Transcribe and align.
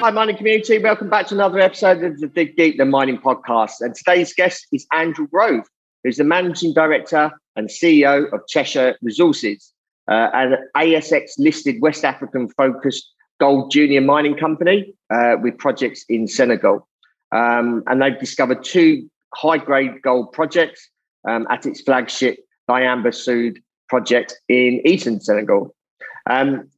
Hi, 0.00 0.10
mining 0.10 0.38
community. 0.38 0.78
Welcome 0.78 1.10
back 1.10 1.26
to 1.26 1.34
another 1.34 1.60
episode 1.60 2.02
of 2.02 2.18
the 2.20 2.26
Dig 2.26 2.56
Deep, 2.56 2.78
the 2.78 2.86
mining 2.86 3.18
podcast. 3.18 3.82
And 3.82 3.94
today's 3.94 4.32
guest 4.32 4.66
is 4.72 4.86
Andrew 4.94 5.28
Grove, 5.28 5.66
who's 6.02 6.16
the 6.16 6.24
managing 6.24 6.72
director 6.72 7.30
and 7.54 7.68
CEO 7.68 8.32
of 8.32 8.40
Chesser 8.50 8.94
Resources, 9.02 9.74
uh, 10.10 10.30
an 10.32 10.56
ASX 10.74 11.32
listed 11.36 11.82
West 11.82 12.02
African 12.02 12.48
focused 12.48 13.12
gold 13.40 13.70
junior 13.70 14.00
mining 14.00 14.38
company 14.38 14.94
uh, 15.12 15.36
with 15.42 15.58
projects 15.58 16.06
in 16.08 16.26
Senegal. 16.26 16.88
Um, 17.30 17.82
and 17.86 18.00
they've 18.00 18.18
discovered 18.18 18.64
two 18.64 19.06
high 19.34 19.58
grade 19.58 20.00
gold 20.00 20.32
projects 20.32 20.88
um, 21.28 21.46
at 21.50 21.66
its 21.66 21.82
flagship 21.82 22.38
Diamba 22.70 23.14
Sud 23.14 23.62
project 23.90 24.34
in 24.48 24.80
eastern 24.86 25.20
Senegal. 25.20 25.74
Um, 26.24 26.70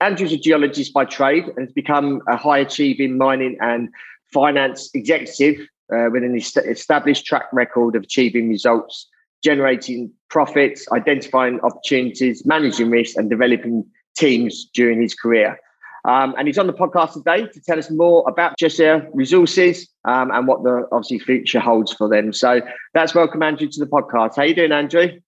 Andrew's 0.00 0.32
a 0.32 0.36
geologist 0.36 0.92
by 0.92 1.04
trade 1.04 1.44
and 1.56 1.66
has 1.66 1.72
become 1.72 2.20
a 2.28 2.36
high 2.36 2.58
achieving 2.58 3.16
mining 3.16 3.56
and 3.60 3.88
finance 4.32 4.90
executive 4.94 5.60
uh, 5.92 6.08
with 6.10 6.22
an 6.22 6.36
established 6.36 7.24
track 7.24 7.44
record 7.52 7.96
of 7.96 8.02
achieving 8.02 8.48
results, 8.48 9.08
generating 9.42 10.12
profits, 10.28 10.86
identifying 10.92 11.60
opportunities, 11.60 12.44
managing 12.44 12.90
risks, 12.90 13.16
and 13.16 13.30
developing 13.30 13.84
teams 14.16 14.68
during 14.74 15.00
his 15.00 15.14
career. 15.14 15.58
Um, 16.04 16.34
and 16.38 16.46
he's 16.46 16.58
on 16.58 16.66
the 16.66 16.72
podcast 16.72 17.14
today 17.14 17.48
to 17.48 17.60
tell 17.60 17.78
us 17.78 17.90
more 17.90 18.24
about 18.28 18.56
Chesser 18.60 19.08
Resources 19.12 19.88
um, 20.04 20.30
and 20.30 20.46
what 20.46 20.62
the 20.62 20.86
obviously 20.92 21.18
future 21.18 21.58
holds 21.58 21.92
for 21.92 22.08
them. 22.08 22.32
So 22.32 22.60
that's 22.94 23.14
welcome 23.14 23.42
Andrew 23.42 23.68
to 23.68 23.80
the 23.80 23.86
podcast. 23.86 24.36
How 24.36 24.42
are 24.42 24.46
you 24.46 24.54
doing, 24.54 24.72
Andrew? 24.72 25.18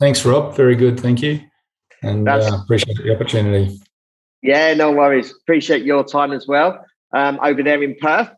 Thanks, 0.00 0.24
Rob. 0.24 0.56
Very 0.56 0.76
good, 0.76 0.98
thank 0.98 1.20
you, 1.20 1.40
and 2.02 2.28
uh, 2.28 2.58
appreciate 2.62 2.96
the 2.98 3.14
opportunity. 3.14 3.80
Yeah, 4.44 4.74
no 4.74 4.92
worries. 4.92 5.32
Appreciate 5.32 5.84
your 5.84 6.04
time 6.04 6.30
as 6.30 6.46
well 6.46 6.84
um, 7.14 7.40
over 7.42 7.62
there 7.62 7.82
in 7.82 7.96
Perth. 7.98 8.28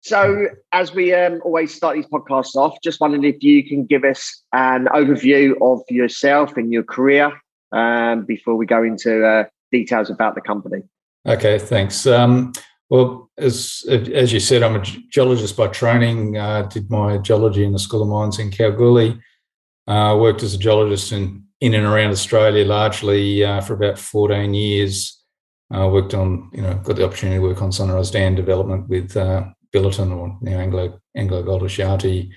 So, 0.00 0.48
as 0.72 0.92
we 0.92 1.14
um, 1.14 1.40
always 1.44 1.72
start 1.72 1.94
these 1.94 2.06
podcasts 2.06 2.56
off, 2.56 2.76
just 2.82 3.00
wondering 3.00 3.22
if 3.22 3.40
you 3.40 3.66
can 3.66 3.86
give 3.86 4.02
us 4.02 4.42
an 4.52 4.86
overview 4.86 5.54
of 5.62 5.80
yourself 5.88 6.56
and 6.56 6.72
your 6.72 6.82
career 6.82 7.32
um, 7.70 8.24
before 8.26 8.56
we 8.56 8.66
go 8.66 8.82
into 8.82 9.24
uh, 9.24 9.44
details 9.70 10.10
about 10.10 10.34
the 10.34 10.40
company. 10.40 10.82
Okay, 11.24 11.60
thanks. 11.60 12.04
Um, 12.04 12.52
well, 12.90 13.30
as 13.38 13.84
as 13.88 14.32
you 14.32 14.40
said, 14.40 14.64
I'm 14.64 14.74
a 14.74 14.80
geologist 14.80 15.56
by 15.56 15.68
training. 15.68 16.36
Uh, 16.36 16.62
did 16.62 16.90
my 16.90 17.16
geology 17.18 17.64
in 17.64 17.72
the 17.72 17.78
School 17.78 18.02
of 18.02 18.08
Mines 18.08 18.40
in 18.40 18.50
Kalgoorlie. 18.50 19.20
Uh, 19.86 20.16
worked 20.18 20.42
as 20.42 20.54
a 20.54 20.58
geologist 20.58 21.12
in 21.12 21.44
in 21.60 21.74
and 21.74 21.86
around 21.86 22.10
Australia 22.10 22.64
largely 22.64 23.44
uh, 23.44 23.60
for 23.60 23.74
about 23.74 24.00
14 24.00 24.52
years. 24.52 25.13
I 25.74 25.82
uh, 25.82 25.88
worked 25.88 26.14
on, 26.14 26.50
you 26.52 26.62
know, 26.62 26.74
got 26.74 26.94
the 26.94 27.04
opportunity 27.04 27.40
to 27.40 27.42
work 27.42 27.60
on 27.60 27.72
Sunrise 27.72 28.12
Dam 28.12 28.36
development 28.36 28.88
with 28.88 29.16
uh, 29.16 29.44
Billiton 29.74 30.16
or 30.16 30.38
now 30.40 30.58
Anglo 30.58 31.00
Anglo 31.16 31.42
Gold 31.42 31.64
Ashanti. 31.64 32.30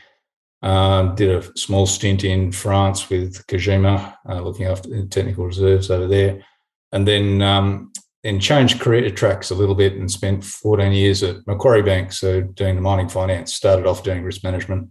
Uh, 0.63 1.13
did 1.13 1.30
a 1.30 1.58
small 1.58 1.85
stint 1.85 2.23
in 2.23 2.52
France 2.52 3.11
with 3.11 3.45
Kazema, 3.45 4.15
uh, 4.27 4.41
looking 4.41 4.65
after 4.65 5.05
technical 5.05 5.45
reserves 5.45 5.92
over 5.92 6.08
there, 6.08 6.43
and 6.92 7.08
then 7.08 7.43
um, 7.43 7.92
then 8.23 8.39
changed 8.39 8.80
career 8.80 9.11
tracks 9.11 9.52
a 9.52 9.55
little 9.55 9.76
bit 9.76 9.93
and 9.93 10.09
spent 10.09 10.43
14 10.43 10.92
years 10.92 11.21
at 11.21 11.45
Macquarie 11.45 11.83
Bank, 11.83 12.11
so 12.11 12.42
doing 12.42 12.76
the 12.76 12.81
mining 12.81 13.08
finance. 13.08 13.53
Started 13.53 13.86
off 13.86 14.02
doing 14.02 14.23
risk 14.23 14.43
management, 14.43 14.89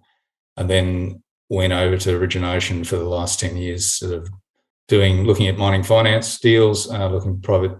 and 0.57 0.71
then 0.71 1.21
went 1.49 1.73
over 1.73 1.97
to 1.97 2.17
origination 2.17 2.85
for 2.85 2.95
the 2.95 3.09
last 3.09 3.41
10 3.41 3.57
years, 3.57 3.91
sort 3.91 4.13
of 4.13 4.29
doing 4.87 5.25
looking 5.25 5.49
at 5.49 5.59
mining 5.59 5.83
finance 5.83 6.39
deals, 6.39 6.89
uh, 6.93 7.09
looking 7.09 7.35
at 7.35 7.43
private 7.43 7.73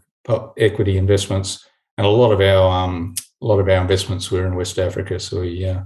equity 0.57 0.97
investments, 0.97 1.67
and 1.99 2.07
a 2.07 2.11
lot 2.11 2.33
of 2.33 2.41
our 2.41 2.85
um, 2.85 3.15
a 3.43 3.47
lot 3.47 3.61
of 3.61 3.69
our 3.69 3.81
investments 3.81 4.31
were 4.31 4.47
in 4.47 4.55
West 4.55 4.79
Africa. 4.79 5.19
So 5.21 5.41
we 5.41 5.67
uh, 5.67 5.83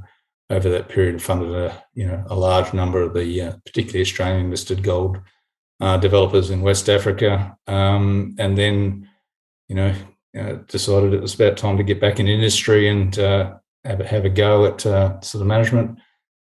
over 0.50 0.68
that 0.68 0.88
period 0.88 1.22
funded 1.22 1.54
a 1.54 1.84
you 1.94 2.06
know 2.06 2.24
a 2.28 2.34
large 2.34 2.72
number 2.72 3.02
of 3.02 3.14
the 3.14 3.40
uh, 3.40 3.52
particularly 3.64 4.02
Australian 4.02 4.50
listed 4.50 4.82
gold 4.82 5.18
uh, 5.80 5.96
developers 5.96 6.50
in 6.50 6.60
West 6.62 6.88
Africa, 6.88 7.56
um, 7.66 8.34
and 8.38 8.56
then 8.56 9.08
you 9.68 9.76
know 9.76 9.94
uh, 10.38 10.54
decided 10.68 11.14
it 11.14 11.22
was 11.22 11.34
about 11.34 11.56
time 11.56 11.76
to 11.76 11.82
get 11.82 12.00
back 12.00 12.20
in 12.20 12.28
industry 12.28 12.88
and 12.88 13.18
uh, 13.18 13.54
have 13.84 14.00
a, 14.00 14.06
have 14.06 14.24
a 14.24 14.30
go 14.30 14.66
at 14.66 14.84
uh, 14.86 15.20
sort 15.20 15.42
of 15.42 15.48
management. 15.48 15.98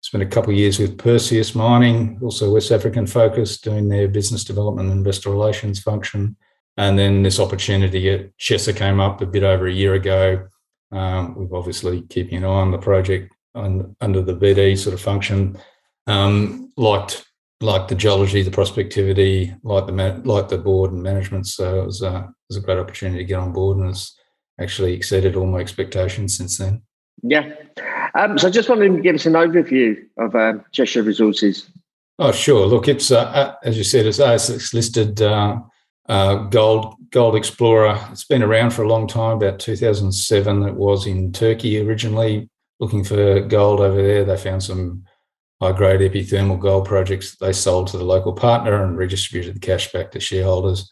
Spent 0.02 0.24
a 0.24 0.28
couple 0.28 0.52
of 0.52 0.58
years 0.58 0.80
with 0.80 0.98
Perseus 0.98 1.56
Mining, 1.56 2.20
also 2.22 2.54
West 2.54 2.72
African 2.72 3.08
focused, 3.08 3.64
doing 3.64 3.88
their 3.88 4.10
business 4.10 4.44
development 4.44 4.90
and 4.90 4.98
investor 4.98 5.30
relations 5.30 5.80
function. 5.80 6.36
And 6.78 6.98
then 6.98 7.24
this 7.24 7.40
opportunity 7.40 8.10
at 8.10 8.36
Chesser 8.38 8.76
came 8.76 9.00
up 9.00 9.22
a 9.22 9.26
bit 9.26 9.44
over 9.44 9.68
a 9.68 9.74
year 9.74 9.94
ago. 9.94 10.48
Um, 10.92 11.36
we've 11.36 11.54
obviously 11.54 12.02
keeping 12.04 12.40
an 12.40 12.46
eye 12.46 12.48
on 12.48 12.72
the 12.72 12.78
project 12.78 13.34
on, 13.56 13.96
under 14.02 14.22
the 14.22 14.36
BD 14.36 14.78
sort 14.78 14.94
of 14.94 15.02
function. 15.02 15.58
Um, 16.08 16.72
liked 16.78 17.26
liked 17.62 17.88
the 17.88 17.96
geology, 17.96 18.42
the 18.42 18.52
prospectivity, 18.52 19.58
like 19.64 19.88
the 19.88 20.22
like 20.26 20.50
the 20.50 20.58
board 20.58 20.92
and 20.92 21.02
management. 21.02 21.48
So 21.48 21.82
it 21.82 21.86
was, 21.86 22.04
uh, 22.04 22.24
it 22.28 22.50
was 22.50 22.58
a 22.58 22.62
great 22.62 22.78
opportunity 22.78 23.20
to 23.20 23.28
get 23.28 23.40
on 23.40 23.54
board, 23.54 23.78
and 23.78 23.90
it's 23.90 24.16
actually 24.60 24.94
exceeded 24.94 25.36
all 25.36 25.48
my 25.48 25.60
expectations 25.60 26.38
since 26.38 26.58
then. 26.58 26.82
Yeah. 27.22 27.54
Um, 28.16 28.38
so 28.38 28.48
I 28.48 28.52
just 28.52 28.70
wanted 28.70 28.96
to 28.96 29.02
give 29.02 29.16
us 29.16 29.26
an 29.26 29.34
overview 29.34 30.04
of 30.18 30.36
um, 30.36 30.64
Chesser 30.74 31.06
Resources. 31.06 31.70
Oh, 32.20 32.32
sure. 32.32 32.68
Look, 32.68 32.88
it's 32.88 33.12
uh, 33.12 33.24
uh 33.24 33.56
as 33.64 33.78
you 33.78 33.84
said, 33.84 34.06
it's 34.06 34.20
ASX 34.20 34.74
listed 34.74 35.22
uh, 35.22 35.60
uh, 36.10 36.36
gold 36.36 36.96
Gold 37.12 37.36
Explorer. 37.36 38.00
It's 38.12 38.26
been 38.26 38.44
around 38.44 38.72
for 38.72 38.84
a 38.84 38.88
long 38.88 39.08
time. 39.08 39.38
About 39.38 39.60
2007, 39.60 40.64
it 40.64 40.74
was 40.74 41.06
in 41.06 41.32
Turkey 41.32 41.80
originally, 41.80 42.50
looking 42.80 43.04
for 43.04 43.42
gold 43.42 43.80
over 43.80 44.02
there. 44.02 44.26
They 44.26 44.38
found 44.38 44.64
some 44.64 45.06
high 45.62 45.72
grade 45.72 46.02
epithermal 46.02 46.60
gold 46.60 46.86
projects 46.86 47.38
they 47.38 47.54
sold 47.54 47.88
to 47.88 47.98
the 47.98 48.04
local 48.04 48.34
partner 48.34 48.84
and 48.84 48.98
redistributed 48.98 49.56
the 49.56 49.60
cash 49.60 49.92
back 49.92 50.12
to 50.12 50.20
shareholders. 50.20 50.92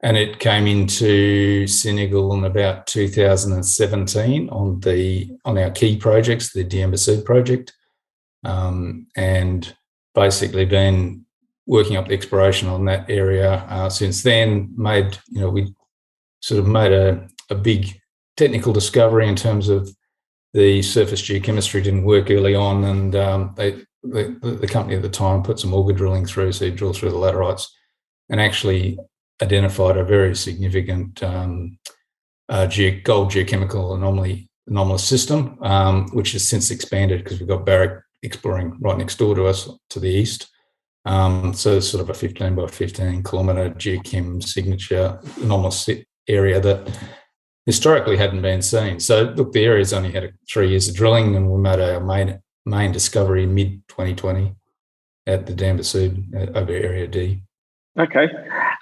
And 0.00 0.16
it 0.16 0.38
came 0.38 0.68
into 0.68 1.66
Senegal 1.66 2.32
in 2.34 2.44
about 2.44 2.86
2017 2.86 4.48
on 4.48 4.78
the 4.80 5.36
on 5.44 5.58
our 5.58 5.70
key 5.70 5.96
projects, 5.96 6.52
the 6.52 6.64
Diamba 6.64 7.24
project, 7.24 7.72
um, 8.44 9.08
and 9.16 9.76
basically 10.14 10.64
been 10.64 11.26
working 11.68 11.96
up 11.96 12.08
the 12.08 12.14
exploration 12.14 12.66
on 12.66 12.86
that 12.86 13.08
area 13.08 13.52
uh, 13.68 13.88
since 13.88 14.22
then. 14.22 14.72
Made 14.76 15.16
you 15.28 15.40
know 15.40 15.50
we 15.50 15.72
sort 16.40 16.58
of 16.58 16.66
made 16.66 16.92
a, 16.92 17.28
a 17.50 17.54
big 17.54 18.00
technical 18.36 18.72
discovery 18.72 19.28
in 19.28 19.36
terms 19.36 19.68
of 19.68 19.88
the 20.54 20.82
surface 20.82 21.22
geochemistry 21.22 21.84
didn't 21.84 22.04
work 22.04 22.30
early 22.30 22.54
on, 22.54 22.84
and 22.84 23.14
um, 23.14 23.54
they 23.56 23.72
the, 24.02 24.58
the, 24.60 24.66
company 24.66 24.96
at 24.96 25.02
the 25.02 25.08
time 25.08 25.42
put 25.42 25.58
some 25.58 25.74
auger 25.74 25.92
drilling 25.92 26.24
through, 26.24 26.52
so 26.52 26.64
you 26.64 26.70
drill 26.70 26.92
through 26.92 27.10
the 27.10 27.16
laterites, 27.16 27.66
and 28.30 28.40
actually 28.40 28.98
identified 29.42 29.96
a 29.96 30.04
very 30.04 30.34
significant 30.34 31.22
um, 31.22 31.78
uh, 32.48 32.66
ge- 32.66 33.02
gold 33.04 33.30
geochemical 33.30 33.94
anomaly 33.94 34.48
anomalous 34.68 35.04
system, 35.04 35.58
um, 35.62 36.08
which 36.12 36.32
has 36.32 36.48
since 36.48 36.70
expanded 36.70 37.22
because 37.22 37.40
we've 37.40 37.48
got 37.48 37.66
Barrick 37.66 38.02
exploring 38.22 38.76
right 38.80 38.98
next 38.98 39.18
door 39.18 39.34
to 39.34 39.46
us 39.46 39.68
to 39.90 40.00
the 40.00 40.08
east. 40.08 40.48
Um, 41.04 41.54
so 41.54 41.80
sort 41.80 42.02
of 42.02 42.10
a 42.10 42.14
15 42.14 42.54
by 42.54 42.66
15 42.66 43.22
kilometre 43.22 43.70
geochem 43.70 44.42
signature 44.42 45.18
anomalous 45.40 45.88
area 46.28 46.60
that 46.60 46.98
historically 47.68 48.16
hadn't 48.16 48.42
been 48.42 48.62
seen. 48.62 48.98
So 48.98 49.24
look, 49.36 49.52
the 49.52 49.64
area's 49.64 49.92
only 49.92 50.10
had 50.12 50.32
three 50.50 50.70
years 50.70 50.88
of 50.88 50.94
drilling, 50.94 51.36
and 51.36 51.50
we 51.50 51.60
made 51.60 51.80
our 51.80 52.00
main 52.00 52.40
main 52.64 52.92
discovery 52.92 53.46
mid 53.46 53.86
2020 53.88 54.54
at 55.26 55.46
the 55.46 55.52
Diamba 55.52 55.84
Sud 55.84 56.24
uh, 56.34 56.58
over 56.58 56.72
Area 56.72 57.06
D. 57.06 57.42
Okay, 57.98 58.28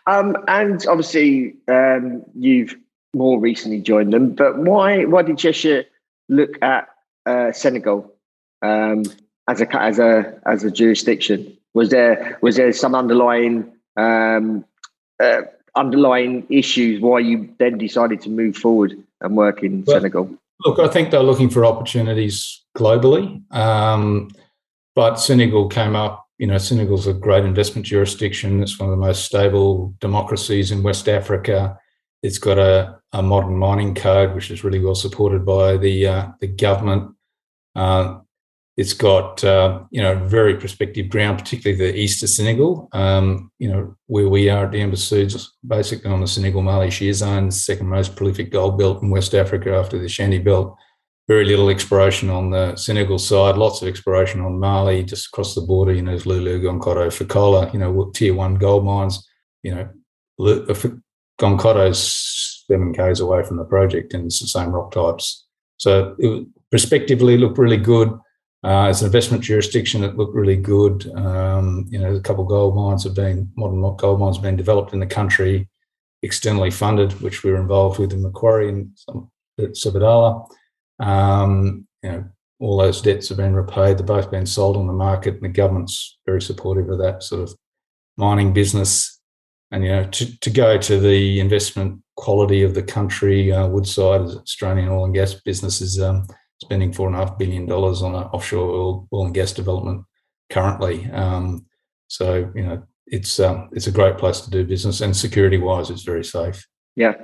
um, 0.07 0.37
and 0.47 0.87
obviously 0.87 1.57
um, 1.69 2.23
you've 2.35 2.77
more 3.13 3.41
recently 3.41 3.81
joined 3.81 4.13
them, 4.13 4.35
but 4.35 4.59
why 4.59 5.05
why 5.05 5.23
did 5.23 5.37
Chesser 5.37 5.85
look 6.29 6.63
at 6.63 6.89
uh, 7.27 7.51
Senegal 7.51 8.13
um, 8.63 9.03
as 9.49 9.61
a 9.61 9.77
as 9.77 9.99
a 9.99 10.41
as 10.47 10.63
a 10.63 10.71
jurisdiction? 10.71 11.56
Was 11.77 11.91
there 11.91 12.39
was 12.41 12.57
there 12.57 12.73
some 12.73 12.95
underlying 12.95 13.71
um, 13.99 14.65
uh, 15.23 15.43
underlying 15.75 16.47
issues 16.49 17.03
why 17.03 17.19
you 17.19 17.55
then 17.59 17.77
decided 17.77 18.23
to 18.23 18.31
move 18.31 18.57
forward 18.57 18.97
and 19.21 19.37
work 19.37 19.63
in 19.63 19.85
well, 19.87 19.99
Senegal? 19.99 20.31
Look, 20.65 20.79
I 20.79 20.89
think 20.89 21.11
they're 21.11 21.23
looking 21.23 21.51
for 21.51 21.67
opportunities 21.67 22.65
globally. 22.75 23.43
Um, 23.55 24.31
but 24.95 25.17
Senegal 25.17 25.69
came 25.69 25.95
up. 25.95 26.27
You 26.39 26.47
know, 26.47 26.57
Senegal's 26.57 27.07
a 27.07 27.13
great 27.13 27.45
investment 27.45 27.87
jurisdiction. 27.87 28.63
It's 28.63 28.81
one 28.81 28.89
of 28.89 28.99
the 28.99 29.07
most 29.07 29.27
stable 29.27 29.95
democracies 30.01 30.71
in 30.71 30.83
West 30.83 31.11
Africa. 31.11 31.79
It's 32.23 32.39
got 32.39 32.57
a, 32.57 32.99
a 33.13 33.23
modern 33.23 33.59
mining 33.59 33.95
code, 33.95 34.35
which 34.35 34.51
is 34.51 34.65
really 34.65 34.81
well 34.81 34.95
supported 34.95 35.45
by 35.45 35.77
the 35.77 36.07
uh, 36.07 36.29
the 36.41 36.47
government. 36.47 37.15
Uh, 37.75 38.21
it's 38.77 38.93
got 38.93 39.43
uh, 39.43 39.81
you 39.91 40.03
know 40.03 40.17
very 40.27 40.57
prospective 40.57 41.09
ground, 41.09 41.39
particularly 41.39 41.79
the 41.79 41.99
east 41.99 42.23
of 42.23 42.29
Senegal. 42.29 42.89
Um, 42.93 43.51
you 43.59 43.71
know 43.71 43.97
where 44.07 44.29
we 44.29 44.51
are 44.51 44.67
at 44.67 44.73
Diamba 44.73 44.99
Sud's 44.99 45.53
basically 45.67 46.11
on 46.11 46.21
the 46.21 46.27
Senegal 46.27 46.63
Mali 46.63 46.91
Shear 46.91 47.13
Zone, 47.13 47.51
second 47.51 47.89
most 47.89 48.17
prolific 48.17 48.53
gold 48.53 48.79
belt 48.79 49.03
in 49.03 49.11
West 49.11 49.35
Africa 49.35 49.75
after 49.75 49.99
the 49.99 50.05
Ashanti 50.05 50.39
Belt. 50.39 50.77
Very 51.27 51.45
little 51.45 51.71
exploration 51.71 52.31
on 52.31 52.51
the 52.51 52.77
Senegal 52.77 53.19
side, 53.19 53.57
lots 53.57 53.83
of 53.83 53.89
exploration 53.89 54.43
on 54.43 54.61
Mali, 54.61 55.03
just 55.03 55.27
across 55.27 55.55
the 55.55 55.63
border. 55.63 55.93
You 55.93 56.03
know, 56.03 56.13
there's 56.13 56.25
Loulo, 56.25 56.61
Gounkoto, 56.61 57.09
Fekola. 57.09 57.73
You 57.73 57.81
know, 57.81 58.11
tier 58.15 58.35
one 58.35 58.57
gold 58.57 58.85
mines. 58.85 59.27
You 59.63 59.75
know, 59.75 59.89
uh, 60.39 60.75
Gounkoto's 61.41 62.65
seven 62.69 62.93
k's 62.93 63.21
away 63.21 63.43
from 63.43 63.57
the 63.57 63.65
project, 63.65 64.13
and 64.13 64.27
it's 64.27 64.41
the 64.41 64.47
same 64.47 64.69
rock 64.69 64.93
types. 64.93 65.47
So 65.79 66.15
it 66.19 66.47
prospectively 66.71 67.39
looked 67.39 67.59
really 67.59 67.77
good 67.77 68.17
uh, 68.65 68.87
as 68.87 69.03
an 69.03 69.07
investment 69.07 69.45
jurisdiction, 69.45 70.01
that 70.01 70.17
looked 70.17 70.35
really 70.35 70.57
good. 70.57 71.11
Um, 71.15 71.87
you 71.89 71.99
know, 71.99 72.15
a 72.15 72.21
couple 72.21 72.45
of 72.45 72.49
gold 72.49 72.75
mines 72.75 73.05
have 73.05 73.15
been 73.15 73.51
modern 73.57 73.81
gold 73.97 74.21
mines 74.21 74.37
have 74.37 74.43
been 74.43 74.57
developed 74.57 74.93
in 74.93 75.01
the 75.01 75.07
country, 75.07 75.69
externally 76.23 76.71
funded, 76.71 77.13
which 77.21 77.45
we 77.45 77.53
were 77.53 77.61
involved 77.61 77.99
with 77.99 78.13
in 78.13 78.23
Macquarie 78.23 78.69
and 78.69 78.91
Sabodala. 79.61 80.49
Um, 80.99 81.87
you 82.03 82.11
know, 82.11 82.25
all 82.59 82.79
those 82.79 83.03
debts 83.03 83.29
have 83.29 83.39
been 83.39 83.55
repaid. 83.55 83.99
They've 83.99 84.07
both 84.07 84.31
been 84.31 84.47
sold 84.47 84.77
on 84.77 84.87
the 84.87 84.93
market, 84.93 85.35
and 85.35 85.43
the 85.43 85.49
government's 85.49 86.19
very 86.27 86.41
supportive 86.41 86.89
of 86.89 86.99
that 86.99 87.23
sort 87.23 87.43
of 87.43 87.55
mining 88.17 88.53
business. 88.53 89.21
And 89.71 89.85
you 89.85 89.91
know, 89.91 90.05
to, 90.05 90.41
to 90.41 90.51
go 90.51 90.79
to 90.79 90.99
the 90.99 91.41
investment 91.41 92.01
quality 92.17 92.63
of 92.63 92.75
the 92.75 92.83
country, 92.83 93.53
uh, 93.53 93.67
Woodside, 93.67 94.23
Australian 94.23 94.89
oil 94.89 95.05
and 95.05 95.15
gas 95.15 95.35
business, 95.35 95.81
is 95.81 96.01
um, 96.01 96.27
spending 96.59 96.93
four 96.93 97.07
and 97.07 97.17
a 97.17 97.19
half 97.21 97.39
billion 97.39 97.67
dollars 97.67 98.03
on 98.03 98.15
an 98.15 98.25
offshore 98.25 98.71
oil, 98.71 99.09
oil 99.13 99.27
and 99.27 99.35
gas 99.35 99.53
development 99.53 100.05
currently. 100.51 101.11
Um, 101.11 101.67
so 102.09 102.51
you 102.55 102.63
know, 102.63 102.83
it's 103.07 103.39
um, 103.41 103.69
it's 103.73 103.87
a 103.87 103.93
great 103.93 104.19
place 104.19 104.41
to 104.41 104.51
do 104.51 104.65
business, 104.65 105.01
and 105.01 105.17
security 105.17 105.59
wise, 105.59 105.91
it's 105.91 106.03
very 106.03 106.25
safe. 106.25 106.67
Yeah, 106.97 107.15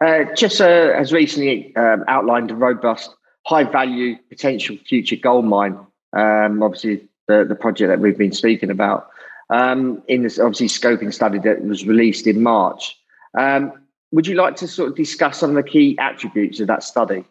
uh, 0.00 0.24
has 0.38 1.12
recently 1.12 1.74
um, 1.76 2.04
outlined 2.06 2.50
a 2.52 2.54
robust, 2.54 3.10
high 3.44 3.64
value 3.64 4.16
potential 4.28 4.76
future 4.86 5.16
gold 5.16 5.44
mine. 5.44 5.78
Um, 6.16 6.62
obviously, 6.62 7.08
the 7.26 7.44
the 7.44 7.56
project 7.56 7.88
that 7.88 8.00
we've 8.00 8.18
been 8.18 8.32
speaking 8.32 8.70
about 8.70 9.10
um, 9.50 10.02
in 10.08 10.22
this 10.22 10.38
obviously 10.38 10.68
scoping 10.68 11.12
study 11.12 11.38
that 11.40 11.64
was 11.64 11.86
released 11.86 12.26
in 12.26 12.42
March. 12.42 12.96
Um, 13.38 13.72
would 14.12 14.26
you 14.26 14.36
like 14.36 14.56
to 14.56 14.68
sort 14.68 14.90
of 14.90 14.96
discuss 14.96 15.38
some 15.38 15.50
of 15.50 15.56
the 15.56 15.68
key 15.68 15.98
attributes 15.98 16.60
of 16.60 16.68
that 16.68 16.82
study? 16.82 17.24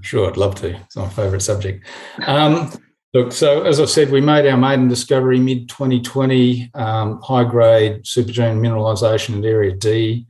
Sure, 0.00 0.28
I'd 0.28 0.36
love 0.36 0.54
to. 0.56 0.76
It's 0.76 0.96
my 0.96 1.08
favourite 1.08 1.42
subject. 1.42 1.86
Um, 2.26 2.72
look, 3.14 3.32
so 3.32 3.62
as 3.62 3.80
I 3.80 3.84
said, 3.84 4.10
we 4.10 4.20
made 4.20 4.46
our 4.46 4.56
maiden 4.56 4.88
discovery 4.88 5.38
mid 5.38 5.68
2020, 5.68 6.70
um, 6.74 7.20
high 7.22 7.44
grade 7.44 8.04
supergene 8.04 8.58
mineralisation 8.58 9.38
at 9.38 9.44
Area 9.44 9.74
D. 9.74 10.26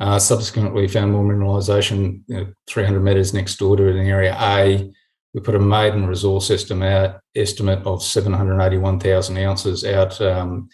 Uh, 0.00 0.18
subsequently, 0.18 0.86
found 0.86 1.12
more 1.12 1.24
mineralisation 1.24 2.22
you 2.28 2.36
know, 2.36 2.52
300 2.68 3.00
metres 3.00 3.34
next 3.34 3.56
door 3.56 3.76
to 3.76 3.88
it 3.88 3.96
in 3.96 4.06
Area 4.06 4.36
A. 4.38 4.90
We 5.34 5.40
put 5.40 5.56
a 5.56 5.60
maiden 5.60 6.06
resource 6.06 6.50
estimate 6.50 7.16
estimate 7.34 7.84
of 7.84 8.02
781,000 8.02 9.38
ounces 9.38 9.84
out 9.84 10.20
um, 10.20 10.68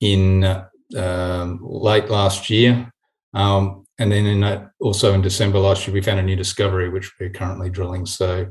in 0.00 0.44
uh, 0.44 1.56
late 1.60 2.08
last 2.10 2.50
year. 2.50 2.90
Um, 3.34 3.85
and 3.98 4.12
then 4.12 4.26
in 4.26 4.40
that, 4.40 4.70
also 4.80 5.14
in 5.14 5.22
December 5.22 5.58
last 5.58 5.86
year, 5.86 5.94
we 5.94 6.02
found 6.02 6.20
a 6.20 6.22
new 6.22 6.36
discovery 6.36 6.88
which 6.88 7.12
we're 7.18 7.30
currently 7.30 7.70
drilling. 7.70 8.06
So 8.06 8.46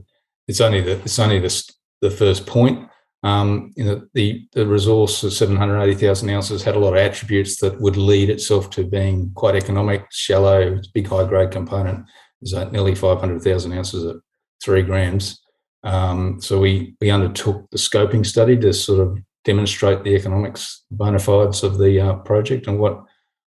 it's 0.47 0.61
only 0.61 0.81
the 0.81 0.93
it's 1.01 1.19
only 1.19 1.39
the 1.39 1.71
the 2.01 2.11
first 2.11 2.45
point. 2.45 2.89
Um, 3.23 3.71
you 3.75 3.83
know, 3.83 4.01
the 4.13 4.47
the 4.53 4.65
resource 4.67 5.23
of 5.23 5.33
780,000 5.33 6.29
ounces 6.29 6.63
had 6.63 6.75
a 6.75 6.79
lot 6.79 6.93
of 6.93 6.97
attributes 6.97 7.59
that 7.59 7.79
would 7.79 7.97
lead 7.97 8.29
itself 8.29 8.69
to 8.71 8.83
being 8.83 9.31
quite 9.35 9.55
economic, 9.55 10.05
shallow, 10.11 10.79
big 10.93 11.07
high 11.07 11.27
grade 11.27 11.51
component. 11.51 12.05
Is 12.41 12.51
that 12.51 12.71
nearly 12.71 12.93
500,000 12.93 13.73
ounces 13.73 14.05
at 14.05 14.17
three 14.63 14.81
grams. 14.81 15.41
Um, 15.83 16.41
so 16.41 16.59
we 16.59 16.95
we 16.99 17.11
undertook 17.11 17.69
the 17.69 17.77
scoping 17.77 18.25
study 18.25 18.57
to 18.57 18.73
sort 18.73 18.99
of 18.99 19.19
demonstrate 19.43 20.03
the 20.03 20.15
economics 20.15 20.83
bona 20.89 21.19
fides 21.19 21.63
of 21.63 21.77
the 21.77 22.01
uh, 22.01 22.15
project 22.15 22.65
and 22.67 22.79
what 22.79 23.03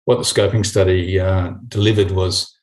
what 0.04 0.16
the 0.16 0.22
scoping 0.22 0.64
study 0.64 1.18
uh, 1.18 1.52
delivered 1.68 2.10
was 2.10 2.54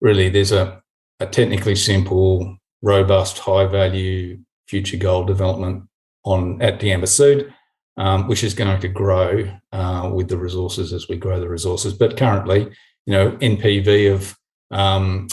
really 0.00 0.28
there's 0.28 0.52
a, 0.52 0.82
a 1.20 1.26
technically 1.26 1.74
simple, 1.74 2.56
robust, 2.82 3.38
high 3.38 3.66
value 3.66 4.38
future 4.68 4.96
gold 4.96 5.26
development 5.26 5.84
on 6.24 6.60
at 6.60 6.80
Diamba 6.80 7.06
Sud, 7.08 7.52
um, 7.96 8.28
which 8.28 8.42
is 8.42 8.54
going 8.54 8.80
to 8.80 8.88
grow 8.88 9.50
uh, 9.72 10.10
with 10.12 10.28
the 10.28 10.36
resources 10.36 10.92
as 10.92 11.08
we 11.08 11.16
grow 11.16 11.40
the 11.40 11.48
resources. 11.48 11.94
But 11.94 12.16
currently, 12.16 12.62
you 13.06 13.12
know, 13.12 13.32
NPV 13.32 14.12
of 14.12 14.36
um, 14.70 15.28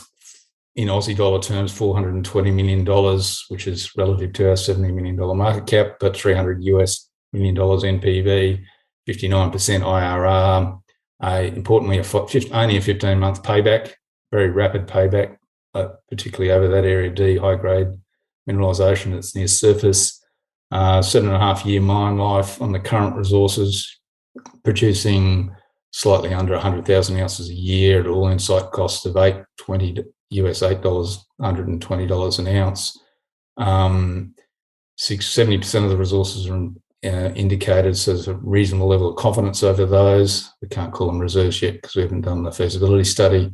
in 0.75 0.87
Aussie 0.87 1.15
dollar 1.15 1.41
terms, 1.41 1.71
four 1.71 1.95
hundred 1.95 2.13
and 2.13 2.25
twenty 2.25 2.51
million 2.51 2.83
dollars, 2.83 3.45
which 3.49 3.67
is 3.67 3.95
relative 3.97 4.33
to 4.33 4.49
our 4.49 4.55
seventy 4.55 4.91
million 4.91 5.15
dollar 5.15 5.35
market 5.35 5.67
cap, 5.67 5.97
but 5.99 6.15
three 6.15 6.33
hundred 6.33 6.63
US 6.63 7.09
million 7.31 7.55
dollars 7.55 7.83
NPV, 7.83 8.63
fifty 9.05 9.27
nine 9.27 9.49
percent 9.49 9.83
IRR 9.83 10.82
a, 11.23 11.47
importantly, 11.47 11.99
a, 11.99 12.55
only 12.55 12.77
a 12.77 12.81
15 12.81 13.19
month 13.19 13.43
payback, 13.43 13.93
very 14.31 14.49
rapid 14.49 14.87
payback, 14.87 15.37
uh, 15.73 15.89
particularly 16.09 16.51
over 16.51 16.67
that 16.67 16.85
area 16.85 17.09
D, 17.09 17.37
high 17.37 17.55
grade 17.55 17.87
mineralisation 18.49 19.13
that's 19.13 19.35
near 19.35 19.47
surface. 19.47 20.19
Uh, 20.71 21.01
seven 21.01 21.29
and 21.29 21.37
a 21.37 21.39
half 21.39 21.65
year 21.65 21.79
mine 21.79 22.17
life 22.17 22.59
on 22.61 22.71
the 22.71 22.79
current 22.79 23.15
resources, 23.15 23.99
producing 24.63 25.55
slightly 25.91 26.33
under 26.33 26.53
100,000 26.53 27.19
ounces 27.19 27.49
a 27.49 27.53
year 27.53 27.99
at 27.99 28.07
all 28.07 28.27
in 28.29 28.39
site 28.39 28.71
costs 28.71 29.05
of 29.05 29.15
820 29.15 30.03
US 30.31 30.61
$8, 30.61 30.81
$120 31.39 32.39
an 32.39 32.47
ounce. 32.47 32.99
Um, 33.57 34.33
70% 34.99 35.83
of 35.83 35.89
the 35.89 35.97
resources 35.97 36.47
are 36.47 36.55
in, 36.55 36.81
uh, 37.03 37.31
indicated, 37.35 37.97
so 37.97 38.13
there's 38.13 38.27
a 38.27 38.35
reasonable 38.35 38.87
level 38.87 39.09
of 39.09 39.17
confidence 39.17 39.63
over 39.63 39.85
those. 39.85 40.49
We 40.61 40.67
can't 40.67 40.93
call 40.93 41.07
them 41.07 41.19
reserves 41.19 41.61
yet 41.61 41.75
because 41.75 41.95
we 41.95 42.01
haven't 42.01 42.21
done 42.21 42.43
the 42.43 42.51
feasibility 42.51 43.03
study. 43.03 43.51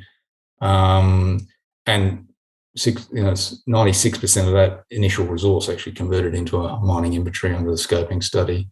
Um, 0.62 1.48
and 1.86 2.28
six, 2.76 3.08
you 3.12 3.24
know, 3.24 3.32
96% 3.32 4.48
of 4.48 4.54
that 4.54 4.84
initial 4.92 5.26
resource 5.26 5.70
actually 5.70 5.94
converted 5.94 6.36
into 6.36 6.64
a 6.64 6.80
mining 6.80 7.14
inventory 7.14 7.56
under 7.56 7.72
the 7.72 7.78
scoping 7.78 8.24
study. 8.24 8.70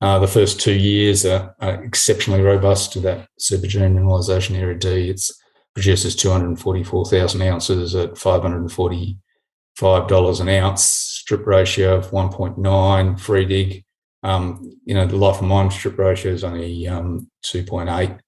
Uh, 0.00 0.18
the 0.18 0.28
first 0.28 0.60
two 0.60 0.74
years 0.74 1.26
are, 1.26 1.54
are, 1.60 1.82
exceptionally 1.82 2.42
robust 2.42 2.92
to 2.92 3.00
that 3.00 3.26
supergene 3.40 3.94
mineralization 3.94 4.56
area 4.56 4.78
D. 4.78 5.10
It's 5.10 5.32
produces 5.74 6.14
244,000 6.16 7.42
ounces 7.42 7.94
at 7.94 8.14
$545 8.14 10.40
an 10.40 10.48
ounce, 10.48 10.84
strip 10.84 11.46
ratio 11.46 11.96
of 11.96 12.10
1.9, 12.10 13.20
free 13.20 13.44
dig 13.44 13.84
um, 14.22 14.70
you 14.84 14.94
know, 14.94 15.06
the 15.06 15.16
life 15.16 15.40
of 15.40 15.46
mine 15.46 15.70
strip 15.70 15.98
ratio 15.98 16.32
is 16.32 16.44
only 16.44 16.86
um, 16.88 17.30
2.8. 17.44 18.18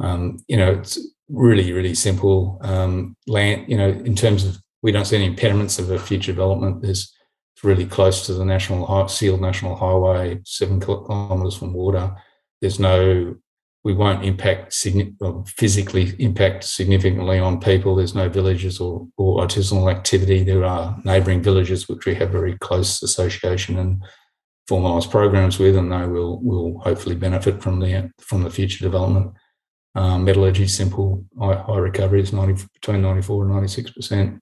Um, 0.00 0.38
you 0.48 0.56
know, 0.56 0.72
it's 0.72 0.98
really, 1.28 1.72
really 1.72 1.94
simple 1.94 2.58
um, 2.62 3.16
land. 3.26 3.66
You 3.68 3.76
know, 3.76 3.88
in 3.88 4.16
terms 4.16 4.44
of 4.44 4.58
we 4.82 4.92
don't 4.92 5.04
see 5.04 5.16
any 5.16 5.26
impediments 5.26 5.78
of 5.78 5.90
a 5.90 5.98
future 5.98 6.32
development. 6.32 6.82
There's 6.82 7.14
it's 7.60 7.64
really 7.64 7.84
close 7.84 8.24
to 8.24 8.32
the 8.32 8.44
national 8.44 9.08
sealed 9.08 9.42
national 9.42 9.76
highway, 9.76 10.40
seven 10.44 10.80
kilometres 10.80 11.56
from 11.56 11.74
water. 11.74 12.16
There's 12.62 12.78
no, 12.78 13.36
we 13.84 13.92
won't 13.92 14.24
impact 14.24 14.74
physically 15.46 16.14
impact 16.18 16.64
significantly 16.64 17.38
on 17.38 17.60
people. 17.60 17.94
There's 17.94 18.14
no 18.14 18.30
villages 18.30 18.80
or, 18.80 19.06
or 19.18 19.44
artisanal 19.44 19.90
activity. 19.90 20.42
There 20.42 20.64
are 20.64 20.96
neighbouring 21.04 21.42
villages 21.42 21.86
which 21.86 22.06
we 22.06 22.14
have 22.14 22.30
very 22.30 22.56
close 22.58 23.02
association 23.02 23.78
and 23.78 24.02
formalised 24.70 25.10
programs 25.10 25.58
with, 25.58 25.76
and 25.76 25.90
they 25.90 26.06
will 26.06 26.40
will 26.40 26.78
hopefully 26.78 27.16
benefit 27.16 27.62
from 27.62 27.80
the 27.80 28.10
from 28.18 28.44
the 28.44 28.50
future 28.50 28.84
development. 28.84 29.32
Um, 29.96 30.24
metallurgy 30.24 30.68
simple, 30.68 31.24
high, 31.38 31.56
high 31.56 31.78
recovery 31.78 32.22
is 32.22 32.32
90, 32.32 32.64
between 32.74 33.02
94 33.02 33.44
and 33.44 33.52
96 33.54 33.90
percent. 33.90 34.40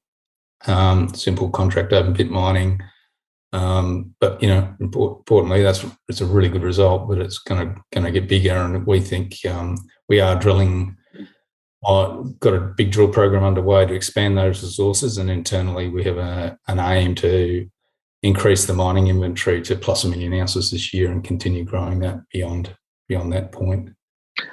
Um, 0.67 1.09
simple 1.15 1.49
contract 1.49 1.93
open 1.93 2.15
pit 2.15 2.31
mining, 2.31 2.83
um, 3.53 4.15
but 4.21 4.43
you 4.43 4.49
know, 4.49 4.75
importantly, 4.81 5.63
that's 5.63 5.87
it's 6.09 6.21
a 6.21 6.27
really 6.27 6.51
good 6.51 6.65
result. 6.65 7.09
But 7.09 7.19
it's 7.19 7.39
going 7.39 7.67
to 7.67 7.81
going 7.93 8.05
to 8.05 8.13
get 8.13 8.29
bigger, 8.29 8.57
and 8.57 8.87
we 8.87 9.01
think 9.01 9.35
um, 9.47 9.79
we 10.09 10.21
are 10.21 10.39
drilling. 10.39 10.97
Uh, 11.87 12.23
got 12.41 12.55
a 12.55 12.73
big 12.77 12.91
drill 12.91 13.09
program 13.09 13.45
underway 13.45 13.87
to 13.87 13.95
expand 13.95 14.37
those 14.37 14.63
resources, 14.63 15.17
and 15.17 15.31
internally 15.31 15.89
we 15.89 16.03
have 16.03 16.19
a, 16.19 16.59
an 16.67 16.81
aim 16.81 17.15
to 17.15 17.71
increase 18.23 18.67
the 18.67 18.75
mining 18.75 19.09
inventory 19.09 19.63
to 19.63 19.77
plus 19.77 20.05
a 20.05 20.09
million 20.09 20.35
ounces 20.35 20.71
this 20.71 20.93
year 20.93 21.11
and 21.11 21.23
continue 21.25 21.65
growing 21.65 22.01
that 22.01 22.21
beyond 22.33 22.75
beyond 23.09 23.33
that 23.33 23.53
point. 23.53 23.91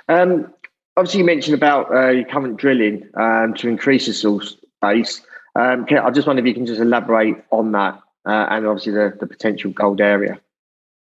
Um, 0.08 0.54
obviously, 0.98 1.20
you 1.20 1.26
mentioned 1.26 1.56
about 1.56 1.94
uh, 1.94 2.10
your 2.10 2.26
current 2.26 2.58
drilling 2.58 3.10
um, 3.16 3.54
to 3.56 3.68
increase 3.68 4.06
the 4.06 4.14
source 4.14 4.58
base. 4.82 5.22
Um, 5.56 5.86
can, 5.86 6.00
I 6.00 6.10
just 6.12 6.28
wonder 6.28 6.42
if 6.42 6.48
you 6.48 6.54
can 6.54 6.66
just 6.66 6.82
elaborate 6.82 7.44
on 7.52 7.72
that 7.74 8.02
uh, 8.26 8.48
and 8.50 8.66
obviously 8.66 8.94
the, 8.94 9.16
the 9.20 9.28
potential 9.28 9.72
gold 9.72 10.02
area. 10.02 10.40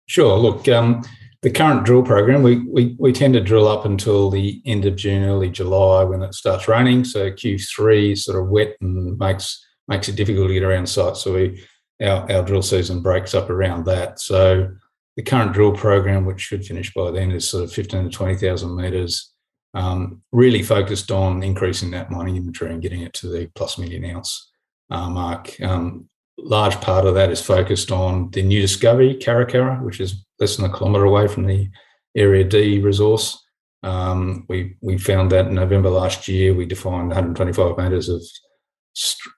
Sure. 0.08 0.38
Look, 0.38 0.68
um, 0.68 1.04
the 1.42 1.52
current 1.52 1.86
drill 1.86 2.04
program, 2.04 2.44
we, 2.44 2.58
we, 2.68 2.96
we 3.00 3.12
tend 3.12 3.34
to 3.34 3.42
drill 3.42 3.68
up 3.68 3.86
until 3.86 4.30
the 4.30 4.62
end 4.66 4.86
of 4.86 4.96
June, 4.96 5.24
early 5.24 5.50
July 5.50 6.04
when 6.04 6.22
it 6.22 6.34
starts 6.34 6.68
raining. 6.68 7.04
So 7.04 7.32
Q3 7.32 8.18
sort 8.18 8.42
of 8.42 8.50
wet 8.50 8.76
and 8.82 9.18
makes 9.18 9.66
makes 9.88 10.08
it 10.08 10.16
difficult 10.16 10.48
to 10.48 10.54
get 10.54 10.64
around 10.64 10.88
site. 10.88 11.18
So 11.18 11.34
we 11.34 11.64
our, 12.02 12.32
our 12.32 12.44
drill 12.44 12.62
season 12.62 13.02
breaks 13.02 13.34
up 13.34 13.50
around 13.50 13.86
that. 13.86 14.20
So 14.20 14.72
the 15.16 15.24
current 15.24 15.54
drill 15.54 15.74
program, 15.74 16.26
which 16.26 16.42
should 16.42 16.66
finish 16.66 16.94
by 16.94 17.12
then, 17.12 17.32
is 17.32 17.48
sort 17.48 17.64
of 17.64 17.74
15 17.74 18.06
to 18.06 18.10
20,000 18.10 18.76
metres, 18.76 19.34
um, 19.74 20.22
really 20.32 20.64
focused 20.64 21.12
on 21.12 21.44
increasing 21.44 21.92
that 21.92 22.12
mining 22.12 22.36
inventory 22.36 22.72
and 22.72 22.82
getting 22.82 23.02
it 23.02 23.14
to 23.14 23.28
the 23.28 23.50
plus 23.56 23.78
million 23.78 24.06
ounce 24.06 24.52
uh, 24.90 25.10
mark. 25.10 25.60
Um, 25.62 26.10
large 26.38 26.80
part 26.82 27.06
of 27.06 27.16
that 27.16 27.32
is 27.32 27.42
focused 27.42 27.92
on 27.92 28.32
the 28.32 28.42
new 28.42 28.62
discovery, 28.62 29.16
Karakara, 29.16 29.82
which 29.82 30.00
is 30.00 30.26
less 30.40 30.58
than 30.58 30.66
a 30.66 30.74
kilometre 30.74 31.06
away 31.06 31.28
from 31.28 31.46
the 31.46 31.70
Area 32.16 32.44
D 32.44 32.80
resource. 32.80 33.38
Um, 33.84 34.46
we 34.50 34.76
we 34.82 34.98
found 34.98 35.32
that 35.32 35.48
in 35.48 35.56
November 35.56 35.90
last 35.90 36.28
year. 36.28 36.54
We 36.54 36.66
defined 36.66 37.08
125 37.08 37.78
metres 37.78 38.10
of 38.10 38.22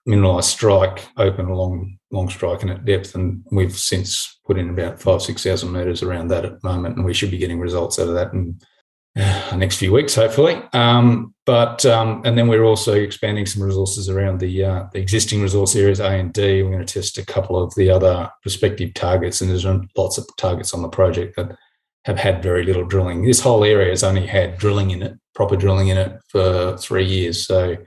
mineralised 0.07 0.45
strike 0.45 1.07
open 1.17 1.47
along 1.47 1.97
long 2.11 2.29
strike 2.29 2.61
and 2.61 2.71
at 2.71 2.85
depth, 2.85 3.15
and 3.15 3.43
we've 3.51 3.77
since 3.77 4.39
put 4.45 4.57
in 4.57 4.69
about 4.69 4.99
five 4.99 5.21
six 5.21 5.43
thousand 5.43 5.71
metres 5.71 6.03
around 6.03 6.29
that 6.29 6.45
at 6.45 6.61
the 6.61 6.67
moment, 6.67 6.97
and 6.97 7.05
we 7.05 7.13
should 7.13 7.31
be 7.31 7.37
getting 7.37 7.59
results 7.59 7.99
out 7.99 8.07
of 8.07 8.15
that 8.15 8.33
in 8.33 8.59
the 9.15 9.55
next 9.55 9.77
few 9.77 9.91
weeks, 9.91 10.15
hopefully. 10.15 10.61
Um, 10.73 11.35
but 11.45 11.85
um, 11.85 12.21
and 12.25 12.37
then 12.37 12.47
we're 12.47 12.63
also 12.63 12.93
expanding 12.93 13.45
some 13.45 13.61
resources 13.61 14.09
around 14.09 14.39
the 14.39 14.63
uh, 14.63 14.83
the 14.91 14.99
existing 14.99 15.41
resource 15.41 15.75
areas 15.75 15.99
A 15.99 16.09
and 16.09 16.33
D. 16.33 16.63
We're 16.63 16.71
going 16.71 16.85
to 16.85 16.93
test 16.93 17.17
a 17.17 17.25
couple 17.25 17.61
of 17.61 17.73
the 17.75 17.89
other 17.89 18.29
prospective 18.41 18.93
targets, 18.93 19.41
and 19.41 19.49
there's 19.49 19.65
lots 19.95 20.17
of 20.17 20.27
targets 20.37 20.73
on 20.73 20.81
the 20.81 20.89
project 20.89 21.35
that 21.35 21.55
have 22.05 22.17
had 22.17 22.43
very 22.43 22.63
little 22.63 22.85
drilling. 22.85 23.23
This 23.23 23.39
whole 23.39 23.63
area 23.63 23.89
has 23.89 24.03
only 24.03 24.25
had 24.25 24.57
drilling 24.57 24.91
in 24.91 25.03
it, 25.03 25.13
proper 25.35 25.55
drilling 25.55 25.87
in 25.87 25.97
it, 25.97 26.19
for 26.27 26.77
three 26.77 27.05
years. 27.05 27.45
So 27.45 27.77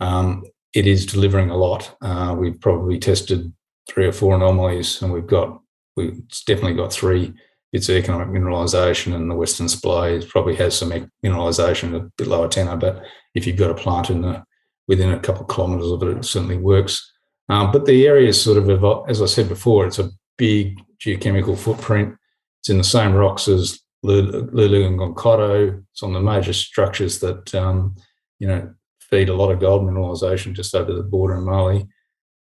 um, 0.00 0.44
it 0.76 0.86
is 0.86 1.06
delivering 1.06 1.48
a 1.48 1.56
lot. 1.56 1.96
Uh, 2.02 2.36
we've 2.38 2.60
probably 2.60 2.98
tested 2.98 3.50
three 3.88 4.06
or 4.06 4.12
four 4.12 4.36
anomalies, 4.36 5.00
and 5.00 5.10
we've 5.10 5.26
got 5.26 5.58
we've 5.96 6.20
definitely 6.46 6.74
got 6.74 6.92
three 6.92 7.32
bits 7.72 7.88
of 7.88 7.96
economic 7.96 8.28
mineralisation, 8.28 9.14
and 9.14 9.30
the 9.30 9.34
Western 9.34 9.70
Splay 9.70 10.22
probably 10.26 10.54
has 10.56 10.76
some 10.76 10.90
mineralisation 11.24 11.96
a 11.96 12.10
bit 12.18 12.26
lower 12.26 12.46
tenor. 12.46 12.76
But 12.76 13.02
if 13.34 13.46
you've 13.46 13.56
got 13.56 13.70
a 13.70 13.74
plant 13.74 14.10
in 14.10 14.20
the 14.20 14.44
within 14.86 15.12
a 15.12 15.18
couple 15.18 15.42
of 15.42 15.48
kilometres 15.48 15.90
of 15.90 16.02
it, 16.02 16.18
it 16.18 16.24
certainly 16.26 16.58
works. 16.58 17.10
Um, 17.48 17.72
but 17.72 17.86
the 17.86 18.06
area 18.06 18.28
is 18.28 18.40
sort 18.40 18.58
of, 18.58 19.08
as 19.08 19.22
I 19.22 19.26
said 19.26 19.48
before, 19.48 19.86
it's 19.86 19.98
a 19.98 20.10
big 20.36 20.78
geochemical 21.00 21.58
footprint. 21.58 22.14
It's 22.60 22.68
in 22.68 22.78
the 22.78 22.84
same 22.84 23.14
rocks 23.14 23.48
as 23.48 23.80
Loulo 24.04 24.86
and 24.86 24.98
Gounkoto. 24.98 25.82
It's 25.92 26.02
on 26.02 26.12
the 26.12 26.20
major 26.20 26.52
structures 26.52 27.20
that 27.20 27.54
um, 27.54 27.96
you 28.38 28.46
know 28.46 28.74
feed 29.10 29.28
a 29.28 29.34
lot 29.34 29.50
of 29.50 29.60
gold 29.60 29.82
mineralisation 29.82 30.54
just 30.54 30.74
over 30.74 30.92
the 30.92 31.02
border 31.02 31.34
in 31.34 31.44
Mali. 31.44 31.86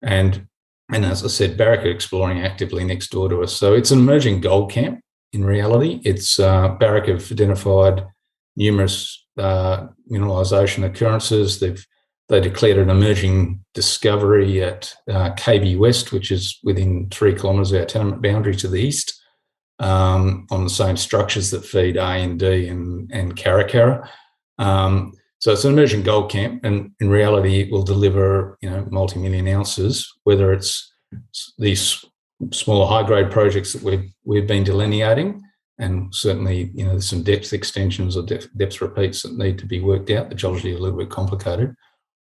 And 0.01 0.47
and 0.91 1.03
as 1.03 1.23
I 1.23 1.27
said, 1.27 1.57
Barrick 1.57 1.85
are 1.85 1.89
exploring 1.89 2.41
actively 2.41 2.85
next 2.85 3.09
door 3.09 3.27
to 3.27 3.41
us. 3.41 3.53
So 3.53 3.73
it's 3.73 3.91
an 3.91 3.99
emerging 3.99 4.39
gold 4.39 4.71
camp 4.71 5.01
in 5.33 5.43
reality. 5.43 5.99
It's 6.05 6.39
uh, 6.39 6.69
Barrick 6.79 7.07
have 7.07 7.29
identified 7.29 8.05
numerous 8.55 9.25
uh, 9.37 9.87
mineralisation 10.09 10.85
occurrences. 10.85 11.59
They've 11.59 11.85
they 12.29 12.41
declared 12.41 12.77
an 12.77 12.89
emerging 12.89 13.63
discovery 13.73 14.61
at 14.61 14.93
uh, 15.09 15.31
KB 15.35 15.77
West, 15.77 16.11
which 16.11 16.29
is 16.29 16.59
within 16.61 17.07
three 17.09 17.33
kilometres 17.33 17.71
of 17.71 17.79
our 17.79 17.85
tenement 17.85 18.21
boundary 18.21 18.55
to 18.57 18.67
the 18.67 18.81
east, 18.81 19.17
um, 19.79 20.45
on 20.51 20.65
the 20.65 20.69
same 20.69 20.97
structures 20.97 21.51
that 21.51 21.65
feed 21.65 21.95
A 21.95 22.01
and 22.01 22.37
D 22.37 22.67
and, 22.67 23.09
and 23.13 23.35
Karakara. 23.35 24.09
Um, 24.57 25.13
so 25.39 25.51
it's 25.51 25.65
an 25.65 25.73
emerging 25.73 26.03
gold 26.03 26.31
camp, 26.31 26.63
and 26.63 26.91
in 26.99 27.09
reality, 27.09 27.61
it 27.61 27.71
will 27.71 27.83
deliver 27.83 28.57
you 28.61 28.69
know 28.69 28.87
multi-million 28.89 29.47
ounces. 29.47 30.11
Whether 30.23 30.51
it's 30.53 30.91
these 31.57 32.03
smaller 32.51 32.87
high-grade 32.87 33.31
projects 33.31 33.73
that 33.73 33.83
we've 33.83 34.11
we've 34.25 34.47
been 34.47 34.63
delineating, 34.63 35.41
and 35.77 36.13
certainly 36.13 36.71
you 36.73 36.83
know 36.83 36.91
there's 36.91 37.09
some 37.09 37.23
depth 37.23 37.53
extensions 37.53 38.17
or 38.17 38.23
depth, 38.25 38.47
depth 38.57 38.81
repeats 38.81 39.23
that 39.23 39.37
need 39.37 39.59
to 39.59 39.65
be 39.65 39.79
worked 39.79 40.09
out. 40.09 40.29
The 40.29 40.35
geology 40.35 40.71
is 40.71 40.79
a 40.79 40.81
little 40.81 40.97
bit 40.97 41.09
complicated, 41.09 41.75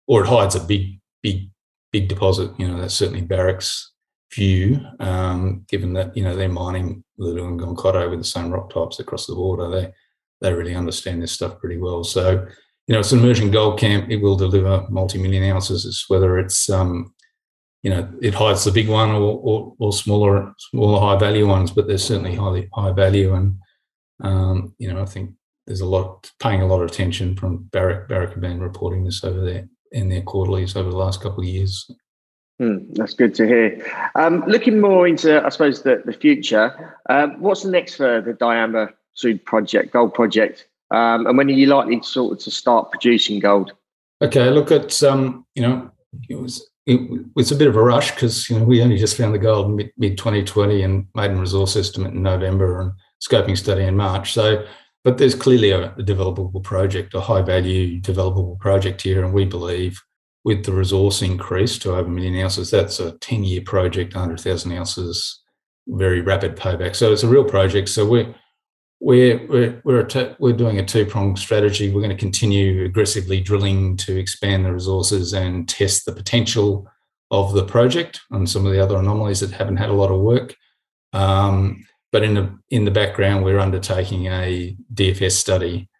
or 0.06 0.22
it 0.22 0.28
hides 0.28 0.54
a 0.54 0.60
big, 0.60 0.98
big, 1.22 1.50
big 1.92 2.08
deposit. 2.08 2.52
You 2.58 2.68
know 2.68 2.80
that's 2.80 2.94
certainly 2.94 3.22
Barrick's 3.22 3.92
view, 4.32 4.80
um, 5.00 5.64
given 5.68 5.92
that 5.92 6.16
you 6.16 6.24
know 6.24 6.34
they're 6.34 6.48
mining 6.48 7.04
Loulo 7.20 7.46
and 7.46 8.10
with 8.10 8.18
the 8.18 8.24
same 8.24 8.50
rock 8.50 8.72
types 8.72 8.98
across 8.98 9.26
the 9.26 9.34
border. 9.34 9.68
They 9.68 9.92
they 10.40 10.52
really 10.52 10.74
understand 10.74 11.22
this 11.22 11.32
stuff 11.32 11.58
pretty 11.58 11.78
well. 11.78 12.02
So 12.02 12.46
you 12.86 12.92
know, 12.92 13.00
it's 13.00 13.12
an 13.12 13.20
emerging 13.20 13.50
gold 13.50 13.78
camp. 13.78 14.10
It 14.10 14.20
will 14.20 14.36
deliver 14.36 14.86
multi-million 14.90 15.50
ounces. 15.50 16.04
Whether 16.08 16.38
it's, 16.38 16.68
um, 16.68 17.14
you 17.82 17.90
know, 17.90 18.10
it 18.20 18.34
hides 18.34 18.64
the 18.64 18.72
big 18.72 18.88
one 18.88 19.10
or, 19.10 19.38
or, 19.42 19.74
or, 19.78 19.92
smaller, 19.92 20.52
smaller 20.58 21.00
high 21.00 21.18
value 21.18 21.46
ones, 21.46 21.70
but 21.70 21.86
they're 21.86 21.98
certainly 21.98 22.34
highly 22.34 22.68
high 22.74 22.92
value. 22.92 23.34
And, 23.34 23.56
um, 24.22 24.74
you 24.78 24.92
know, 24.92 25.00
I 25.00 25.06
think 25.06 25.32
there's 25.66 25.80
a 25.80 25.86
lot, 25.86 26.30
paying 26.40 26.60
a 26.60 26.66
lot 26.66 26.82
of 26.82 26.90
attention 26.90 27.36
from 27.36 27.64
Barrick. 27.72 28.08
Barrick 28.08 28.30
have 28.30 28.40
been 28.40 28.60
reporting 28.60 29.04
this 29.04 29.24
over 29.24 29.40
there 29.40 29.66
in 29.92 30.08
their 30.08 30.22
quarterlies 30.22 30.76
over 30.76 30.90
the 30.90 30.96
last 30.96 31.22
couple 31.22 31.40
of 31.40 31.48
years. 31.48 31.90
Mm, 32.60 32.94
that's 32.94 33.14
good 33.14 33.34
to 33.36 33.46
hear. 33.46 34.10
Um, 34.14 34.44
looking 34.46 34.80
more 34.80 35.08
into, 35.08 35.44
I 35.44 35.48
suppose, 35.48 35.82
the, 35.82 36.02
the 36.04 36.12
future, 36.12 36.98
um, 37.08 37.40
what's 37.40 37.62
the 37.62 37.70
next 37.70 37.96
for 37.96 38.20
the 38.20 38.32
Diamba 38.32 38.92
Sud 39.14 39.44
project, 39.44 39.92
gold 39.92 40.14
project? 40.14 40.68
Um, 40.94 41.26
and 41.26 41.36
when 41.36 41.48
are 41.48 41.52
you 41.52 41.66
likely 41.66 41.98
to 42.00 42.06
sort 42.06 42.32
of 42.32 42.44
to 42.44 42.50
start 42.50 42.90
producing 42.90 43.40
gold? 43.40 43.72
Okay, 44.22 44.48
look 44.50 44.70
at 44.70 45.02
um, 45.02 45.44
you 45.54 45.62
know 45.62 45.90
it 46.28 46.36
was 46.36 46.70
it 46.86 47.26
was 47.34 47.50
a 47.50 47.56
bit 47.56 47.66
of 47.66 47.76
a 47.76 47.82
rush 47.82 48.12
because 48.12 48.48
you 48.48 48.58
know 48.58 48.64
we 48.64 48.80
only 48.80 48.96
just 48.96 49.16
found 49.16 49.34
the 49.34 49.38
gold 49.38 49.74
mid 49.74 49.90
mid 49.98 50.16
2020 50.16 50.82
and 50.82 51.06
maiden 51.14 51.40
resource 51.40 51.76
estimate 51.76 52.14
in 52.14 52.22
November 52.22 52.80
and 52.80 52.92
scoping 53.22 53.58
study 53.58 53.84
in 53.84 53.96
March. 53.96 54.32
So, 54.32 54.64
but 55.02 55.18
there's 55.18 55.34
clearly 55.34 55.70
a, 55.70 55.92
a 55.94 56.02
developable 56.02 56.62
project, 56.62 57.14
a 57.14 57.20
high 57.20 57.42
value 57.42 58.00
developable 58.00 58.58
project 58.60 59.02
here, 59.02 59.24
and 59.24 59.34
we 59.34 59.44
believe 59.44 60.00
with 60.44 60.64
the 60.64 60.72
resource 60.72 61.22
increase 61.22 61.78
to 61.78 61.90
over 61.90 62.06
a 62.06 62.10
million 62.10 62.36
ounces, 62.36 62.70
that's 62.70 63.00
a 63.00 63.12
10 63.18 63.44
year 63.44 63.62
project, 63.62 64.14
100,000 64.14 64.72
ounces, 64.72 65.42
very 65.88 66.20
rapid 66.20 66.54
payback. 66.54 66.94
So 66.94 67.12
it's 67.12 67.22
a 67.22 67.28
real 67.28 67.44
project. 67.44 67.88
So 67.88 68.06
we're 68.06 68.34
we're 69.04 69.46
we're 69.48 69.82
we're, 69.84 70.36
we're 70.38 70.52
doing 70.54 70.78
a 70.78 70.84
two 70.84 71.04
pronged 71.04 71.38
strategy. 71.38 71.92
We're 71.92 72.00
going 72.00 72.16
to 72.16 72.26
continue 72.26 72.84
aggressively 72.86 73.38
drilling 73.38 73.98
to 73.98 74.16
expand 74.16 74.64
the 74.64 74.72
resources 74.72 75.34
and 75.34 75.68
test 75.68 76.06
the 76.06 76.12
potential 76.12 76.88
of 77.30 77.52
the 77.52 77.66
project 77.66 78.20
and 78.30 78.48
some 78.48 78.64
of 78.64 78.72
the 78.72 78.82
other 78.82 78.96
anomalies 78.96 79.40
that 79.40 79.50
haven't 79.50 79.76
had 79.76 79.90
a 79.90 79.94
lot 79.94 80.10
of 80.10 80.20
work. 80.20 80.56
Um, 81.12 81.84
but 82.12 82.22
in 82.22 82.32
the 82.32 82.58
in 82.70 82.86
the 82.86 82.90
background, 82.90 83.44
we're 83.44 83.58
undertaking 83.58 84.26
a 84.26 84.74
DFS 84.94 85.32
study. 85.32 85.90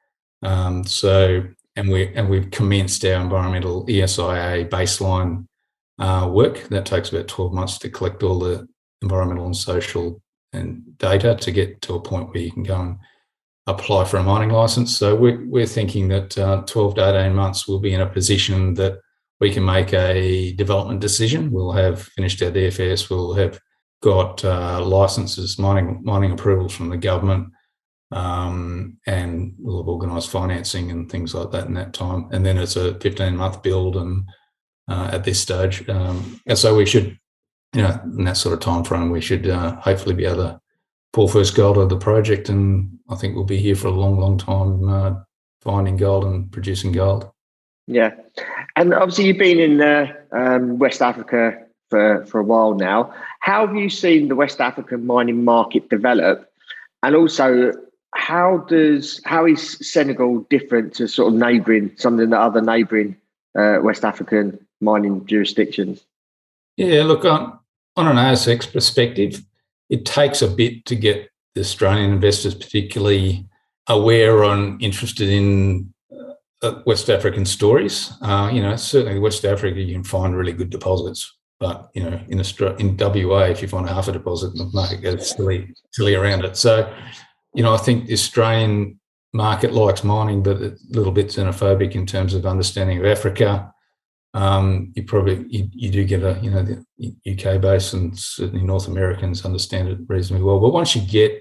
Um, 0.42 0.84
so 0.84 1.44
and 1.76 1.90
we 1.90 2.14
and 2.14 2.30
we've 2.30 2.50
commenced 2.50 3.04
our 3.04 3.20
environmental 3.20 3.84
ESIA 3.87 4.70
baseline 4.70 5.46
uh, 5.99 6.26
work. 6.32 6.68
That 6.70 6.87
takes 6.87 7.11
about 7.11 7.28
twelve 7.28 7.52
months 7.52 7.76
to 7.78 7.90
collect 7.90 8.23
all 8.23 8.38
the 8.38 8.66
environmental 9.02 9.44
and 9.44 9.56
social 9.56 10.23
and 10.54 10.96
data 10.99 11.34
to 11.34 11.50
get 11.50 11.82
to 11.82 11.94
a 11.94 12.00
point 12.00 12.28
where 12.28 12.42
you 12.42 12.52
can 12.52 12.62
go 12.62 12.80
and 12.80 12.99
apply 13.66 14.04
for 14.04 14.18
a 14.18 14.23
mining 14.23 14.50
license. 14.50 14.96
So 14.96 15.14
we're, 15.14 15.44
we're 15.46 15.66
thinking 15.66 16.08
that 16.08 16.37
uh, 16.37 16.62
12 16.66 16.96
to 16.96 17.20
18 17.20 17.34
months 17.34 17.66
we'll 17.66 17.80
be 17.80 17.94
in 17.94 18.00
a 18.00 18.06
position 18.06 18.75
that 18.75 19.00
we 19.40 19.52
can 19.52 19.64
make 19.64 19.92
a 19.92 20.52
development 20.52 21.00
decision. 21.00 21.50
We'll 21.50 21.73
have 21.73 22.02
finished 22.02 22.42
our 22.42 22.50
DFS. 22.50 23.11
We'll 23.11 23.34
have 23.34 23.58
got 24.02 24.44
uh, 24.44 24.84
licenses, 24.84 25.58
mining 25.58 26.00
mining 26.04 26.32
approvals 26.32 26.75
from 26.75 26.90
the 26.90 26.96
government, 26.96 27.49
um, 28.12 28.99
and 29.06 29.54
we'll 29.58 29.82
have 29.82 29.88
organised 29.88 30.30
financing 30.30 30.90
and 30.90 31.11
things 31.11 31.34
like 31.34 31.50
that 31.50 31.66
in 31.66 31.75
that 31.75 31.94
time. 31.94 32.28
And 32.32 32.44
then 32.44 32.58
it's 32.58 32.76
a 32.76 32.99
15 33.00 33.37
month 33.37 33.62
build, 33.62 33.96
and 33.96 34.25
uh, 34.88 35.11
at 35.12 35.25
this 35.25 35.40
stage, 35.40 35.88
um, 35.88 36.40
and 36.46 36.58
so 36.58 36.76
we 36.76 36.87
should 36.87 37.18
you 37.75 37.83
know, 37.83 38.00
in 38.04 38.25
that 38.25 38.37
sort 38.37 38.52
of 38.52 38.61
time 38.61 38.85
frame, 38.85 39.11
we 39.11 39.21
should 39.21 39.49
uh, 39.49 39.75
hopefully 39.76 40.14
be 40.14 40.25
able 40.25 40.37
to 40.37 40.61
pull 41.12 41.28
first 41.28 41.54
gold 41.54 41.76
out 41.76 41.83
of 41.83 41.88
the 41.88 41.97
project, 41.97 42.49
and 42.49 42.99
I 43.09 43.16
think 43.16 43.35
we'll 43.35 43.45
be 43.45 43.59
here 43.59 43.75
for 43.75 43.88
a 43.88 43.93
long, 43.93 44.19
long 44.19 44.38
time 44.38 44.88
uh, 44.88 45.14
finding 45.61 45.97
gold 45.97 46.25
and 46.25 46.50
producing 46.50 46.93
gold. 46.93 47.31
Yeah, 47.87 48.12
and 48.76 48.95
obviously 48.95 49.26
you've 49.26 49.38
been 49.38 49.59
in 49.59 49.81
uh, 49.81 50.07
um, 50.33 50.78
West 50.78 51.02
Africa 51.02 51.59
for, 51.90 52.25
for 52.26 52.40
a 52.40 52.45
while 52.45 52.75
now. 52.75 53.12
How 53.40 53.66
have 53.66 53.76
you 53.76 53.90
seen 53.90 54.28
the 54.28 54.37
West 54.37 54.61
African 54.61 55.04
mining 55.04 55.45
market 55.45 55.90
develop? 55.90 56.49
And 57.02 57.16
also, 57.16 57.73
how 58.14 58.59
does 58.69 59.21
how 59.25 59.47
is 59.47 59.78
Senegal 59.83 60.47
different 60.49 60.95
to 60.95 61.09
sort 61.09 61.33
of 61.33 61.38
neighbouring 61.38 61.90
some 61.97 62.19
of 62.19 62.31
the 62.31 62.38
other 62.38 62.61
neighbouring 62.61 63.16
uh, 63.59 63.78
West 63.83 64.04
African 64.04 64.64
mining 64.81 65.26
jurisdictions? 65.26 66.04
Yeah, 66.76 67.02
look 67.02 67.25
on 67.25 67.59
on 67.96 68.08
an 68.08 68.16
ASX 68.16 68.72
perspective, 68.72 69.42
it 69.90 70.04
takes 70.04 70.42
a 70.42 70.48
bit 70.48 70.84
to 70.86 70.96
get 70.96 71.30
the 71.54 71.60
Australian 71.60 72.12
investors 72.12 72.54
particularly 72.54 73.46
aware 73.88 74.42
and 74.44 74.82
interested 74.82 75.28
in 75.28 75.92
uh, 76.62 76.80
West 76.86 77.10
African 77.10 77.44
stories. 77.44 78.12
Uh, 78.22 78.50
you 78.52 78.62
know, 78.62 78.74
certainly 78.76 79.18
West 79.18 79.44
Africa, 79.44 79.80
you 79.80 79.94
can 79.94 80.04
find 80.04 80.36
really 80.36 80.52
good 80.52 80.70
deposits. 80.70 81.32
But 81.60 81.90
you 81.94 82.02
know, 82.02 82.20
in 82.28 82.40
Australia, 82.40 82.76
in 82.78 82.96
WA, 82.96 83.44
if 83.44 83.62
you 83.62 83.68
find 83.68 83.88
half 83.88 84.08
a 84.08 84.12
deposit, 84.12 84.54
the 84.54 84.64
market 84.72 85.02
goes 85.02 85.30
silly, 85.30 85.72
silly 85.92 86.14
around 86.14 86.44
it. 86.44 86.56
So, 86.56 86.92
you 87.54 87.62
know, 87.62 87.72
I 87.72 87.76
think 87.76 88.06
the 88.06 88.14
Australian 88.14 88.98
market 89.32 89.72
likes 89.72 90.02
mining, 90.02 90.42
but 90.42 90.60
a 90.60 90.76
little 90.90 91.12
bit 91.12 91.28
xenophobic 91.28 91.94
in 91.94 92.06
terms 92.06 92.34
of 92.34 92.46
understanding 92.46 92.98
of 92.98 93.04
Africa. 93.04 93.74
Um, 94.34 94.92
you 94.96 95.04
probably 95.04 95.46
you, 95.48 95.68
you, 95.70 95.90
do 95.90 96.04
get 96.04 96.24
a 96.24 96.36
you 96.42 96.50
know 96.50 96.64
the 96.64 97.14
UK 97.24 97.60
base 97.60 97.92
and 97.92 98.18
certainly 98.18 98.64
North 98.64 98.88
Americans 98.88 99.44
understand 99.44 99.88
it 99.88 99.98
reasonably 100.08 100.44
well. 100.44 100.58
But 100.58 100.72
once 100.72 100.96
you 100.96 101.02
get 101.02 101.40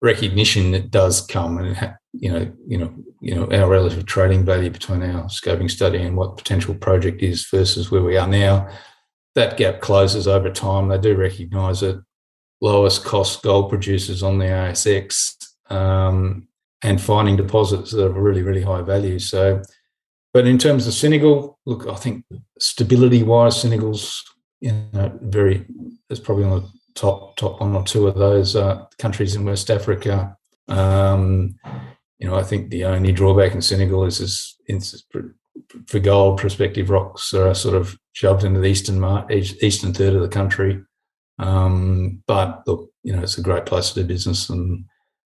recognition, 0.00 0.74
it 0.74 0.90
does 0.90 1.20
come, 1.20 1.58
and 1.58 1.94
you 2.12 2.32
know 2.32 2.50
you 2.66 2.78
know 2.78 2.94
you 3.20 3.34
know 3.34 3.46
our 3.52 3.68
relative 3.68 4.06
trading 4.06 4.46
value 4.46 4.70
between 4.70 5.02
our 5.02 5.24
scoping 5.24 5.70
study 5.70 5.98
and 5.98 6.16
what 6.16 6.38
potential 6.38 6.74
project 6.74 7.22
is 7.22 7.46
versus 7.50 7.90
where 7.90 8.02
we 8.02 8.16
are 8.16 8.26
now. 8.26 8.70
That 9.34 9.58
gap 9.58 9.82
closes 9.82 10.26
over 10.26 10.50
time. 10.50 10.88
They 10.88 10.98
do 10.98 11.14
recognise 11.16 11.82
it. 11.82 11.98
Lowest 12.62 13.04
cost 13.04 13.42
gold 13.42 13.68
producers 13.68 14.22
on 14.22 14.38
the 14.38 14.46
ASX 14.46 15.36
um, 15.70 16.48
and 16.82 17.00
finding 17.00 17.36
deposits 17.36 17.90
that 17.90 18.06
are 18.06 18.10
really 18.10 18.42
really 18.42 18.62
high 18.62 18.80
value. 18.80 19.18
So 19.18 19.60
but 20.32 20.46
in 20.46 20.58
terms 20.58 20.86
of 20.86 20.94
Senegal, 20.94 21.58
look, 21.66 21.86
I 21.88 21.94
think 21.94 22.24
stability 22.58 23.22
wise, 23.22 23.60
Senegal's 23.60 24.24
you 24.60 24.72
know 24.92 25.18
very 25.22 25.64
it's 26.10 26.20
probably 26.20 26.44
on 26.44 26.60
the 26.60 26.68
top 26.94 27.36
top 27.36 27.60
one 27.60 27.74
or 27.74 27.84
two 27.84 28.06
of 28.06 28.16
those 28.16 28.56
uh, 28.56 28.84
countries 28.98 29.34
in 29.34 29.44
West 29.44 29.70
Africa. 29.70 30.36
Um, 30.68 31.56
you 32.18 32.28
know, 32.28 32.36
I 32.36 32.42
think 32.42 32.70
the 32.70 32.84
only 32.84 33.12
drawback 33.12 33.54
in 33.54 33.62
Senegal 33.62 34.04
is, 34.04 34.20
is, 34.20 34.56
is 34.68 35.04
for 35.86 35.98
gold, 35.98 36.38
prospective 36.38 36.90
rocks 36.90 37.32
are 37.32 37.54
sort 37.54 37.74
of 37.74 37.98
shoved 38.12 38.44
into 38.44 38.60
the 38.60 38.66
eastern 38.66 39.02
eastern 39.30 39.94
third 39.94 40.14
of 40.14 40.22
the 40.22 40.28
country. 40.28 40.82
Um, 41.38 42.22
but 42.26 42.62
look, 42.66 42.90
you 43.02 43.14
know, 43.14 43.22
it's 43.22 43.38
a 43.38 43.42
great 43.42 43.64
place 43.66 43.90
to 43.90 44.02
do 44.02 44.06
business 44.06 44.50
and 44.50 44.84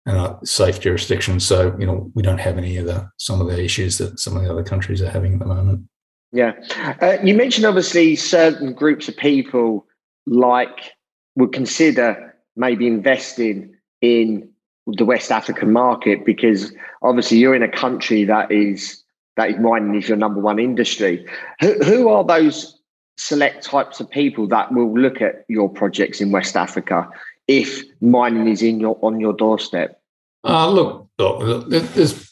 and 0.07 0.17
a 0.17 0.39
safe 0.45 0.81
jurisdiction. 0.81 1.39
So, 1.41 1.77
you 1.79 1.87
know, 1.87 2.11
we 2.15 2.23
don't 2.23 2.41
have 2.41 2.59
any 2.59 2.77
of 2.77 2.87
the 2.87 3.09
some 3.19 3.41
of 3.41 3.47
the 3.47 3.63
issues 3.63 3.99
that 3.99 4.19
some 4.19 4.37
of 4.37 4.43
the 4.43 4.51
other 4.51 4.65
countries 4.65 5.01
are 5.01 5.11
having 5.11 5.35
at 5.35 5.39
the 5.39 5.47
moment. 5.47 5.89
Yeah. 6.33 6.53
Uh, 7.01 7.19
you 7.23 7.35
mentioned 7.35 7.67
obviously 7.67 8.17
certain 8.17 8.73
groups 8.73 9.09
of 9.09 9.17
people 9.17 9.87
like 10.27 10.93
would 11.37 11.53
consider 11.53 12.35
maybe 12.57 12.87
investing 12.87 13.75
in 14.01 14.49
the 14.87 15.05
West 15.05 15.31
African 15.31 15.73
market 15.73 16.25
because 16.25 16.73
obviously 17.03 17.39
you're 17.39 17.55
in 17.55 17.63
a 17.63 17.71
country 17.71 18.25
that 18.25 18.51
is 18.51 19.03
that 19.37 19.61
mining 19.61 19.95
is 19.95 20.09
your 20.09 20.17
number 20.17 20.41
one 20.41 20.59
industry. 20.59 21.27
Who, 21.61 21.75
who 21.85 22.09
are 22.09 22.25
those 22.25 22.79
select 23.17 23.65
types 23.65 24.01
of 24.01 24.11
people 24.11 24.49
that 24.49 24.73
will 24.73 24.99
look 24.99 25.21
at 25.21 25.45
your 25.49 25.69
projects 25.69 26.21
in 26.21 26.33
West 26.33 26.57
Africa 26.57 27.09
if 27.49 27.83
mining 28.01 28.49
is 28.49 28.63
in 28.63 28.81
your 28.81 28.99
on 29.03 29.21
your 29.21 29.33
doorstep? 29.33 30.01
Uh, 30.45 30.69
look, 30.71 31.09
look, 31.19 31.69
there's 31.69 32.31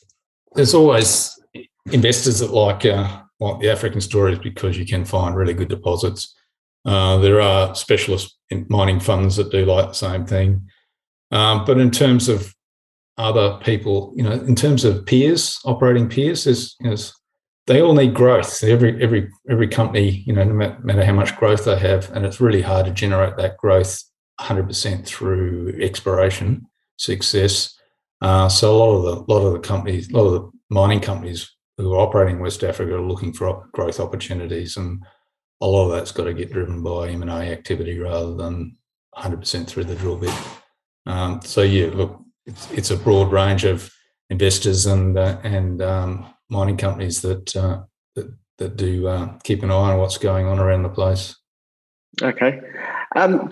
there's 0.55 0.75
always 0.75 1.39
investors 1.93 2.41
that 2.41 2.53
like 2.53 2.85
uh, 2.85 3.23
like 3.39 3.61
the 3.61 3.71
African 3.71 4.01
stories 4.01 4.39
because 4.39 4.79
you 4.79 4.87
can 4.87 5.05
find 5.05 5.37
really 5.37 5.55
good 5.55 5.69
deposits. 5.69 6.35
Uh, 6.85 7.19
there 7.19 7.41
are 7.41 7.75
specialist 7.75 8.37
mining 8.69 9.01
funds 9.01 9.37
that 9.37 9.51
do 9.51 9.65
like 9.65 9.89
the 9.89 9.95
same 9.95 10.27
thing, 10.27 10.67
um, 11.31 11.65
but 11.65 11.79
in 11.79 11.91
terms 11.91 12.29
of 12.29 12.55
other 13.19 13.59
people, 13.63 14.13
you 14.17 14.23
know, 14.23 14.33
in 14.33 14.57
terms 14.57 14.85
of 14.85 15.05
peers, 15.05 15.59
operating 15.67 16.09
peers, 16.09 16.45
there's, 16.45 16.75
you 16.81 16.97
they 17.67 17.83
all 17.83 17.95
need 17.95 18.15
growth. 18.15 18.65
Every 18.65 19.01
every 19.03 19.29
every 19.49 19.69
company, 19.69 20.25
you 20.27 20.33
know, 20.33 20.43
no 20.43 20.77
matter 20.83 21.05
how 21.05 21.13
much 21.13 21.37
growth 21.37 21.67
they 21.67 21.79
have, 21.79 22.11
and 22.13 22.25
it's 22.25 22.41
really 22.41 22.63
hard 22.63 22.87
to 22.87 22.93
generate 22.93 23.37
that 23.37 23.59
growth 23.59 24.03
100% 24.41 25.05
through 25.05 25.79
exploration 25.81 26.67
success. 26.97 27.77
Uh, 28.23 28.49
so 28.49 28.75
a 28.75 28.77
lot 28.77 28.97
of 28.97 29.03
the 29.03 29.33
lot 29.33 29.47
of 29.47 29.53
the 29.53 29.61
companies, 29.61 30.11
a 30.11 30.17
lot 30.17 30.27
of 30.27 30.33
the 30.33 30.51
mining 30.69 31.01
companies 31.01 31.51
who 31.77 31.95
are 31.95 32.01
operating 32.01 32.37
in 32.37 32.43
West 32.43 32.63
Africa 32.63 32.95
are 32.95 33.01
looking 33.01 33.33
for 33.33 33.69
growth 33.73 34.01
opportunities, 34.01 34.77
and 34.77 35.03
a 35.61 35.67
lot 35.67 35.87
of 35.87 35.93
that's 35.93 36.13
got 36.13 36.25
to 36.25 36.35
get 36.35 36.53
driven 36.53 36.83
by 36.83 37.09
M 37.09 37.23
and 37.23 37.31
A 37.31 37.51
activity 37.51 37.99
rather 37.99 38.35
than 38.35 38.77
100% 39.17 39.67
through 39.67 39.85
the 39.85 39.95
drill 39.95 40.17
bit. 40.17 40.35
Um, 41.07 41.41
so 41.43 41.63
yeah, 41.63 41.91
look, 41.93 42.21
it's, 42.47 42.71
it's, 42.73 42.91
a 42.91 42.97
broad 42.97 43.33
range 43.33 43.65
of 43.65 43.91
investors 44.29 44.87
and 44.87 45.19
uh, 45.19 45.39
and 45.43 45.81
um, 45.83 46.35
mining 46.51 46.77
companies 46.77 47.23
that 47.23 47.57
uh, 47.57 47.83
that, 48.17 48.35
that 48.59 48.77
do 48.77 49.09
uh, 49.09 49.39
keep 49.43 49.63
an 49.63 49.71
eye 49.71 49.93
on 49.93 49.99
what's 49.99 50.19
going 50.19 50.47
on 50.47 50.59
around 50.59 50.83
the 50.83 50.91
place. 50.91 51.37
Okay, 52.23 52.61
um, 53.17 53.49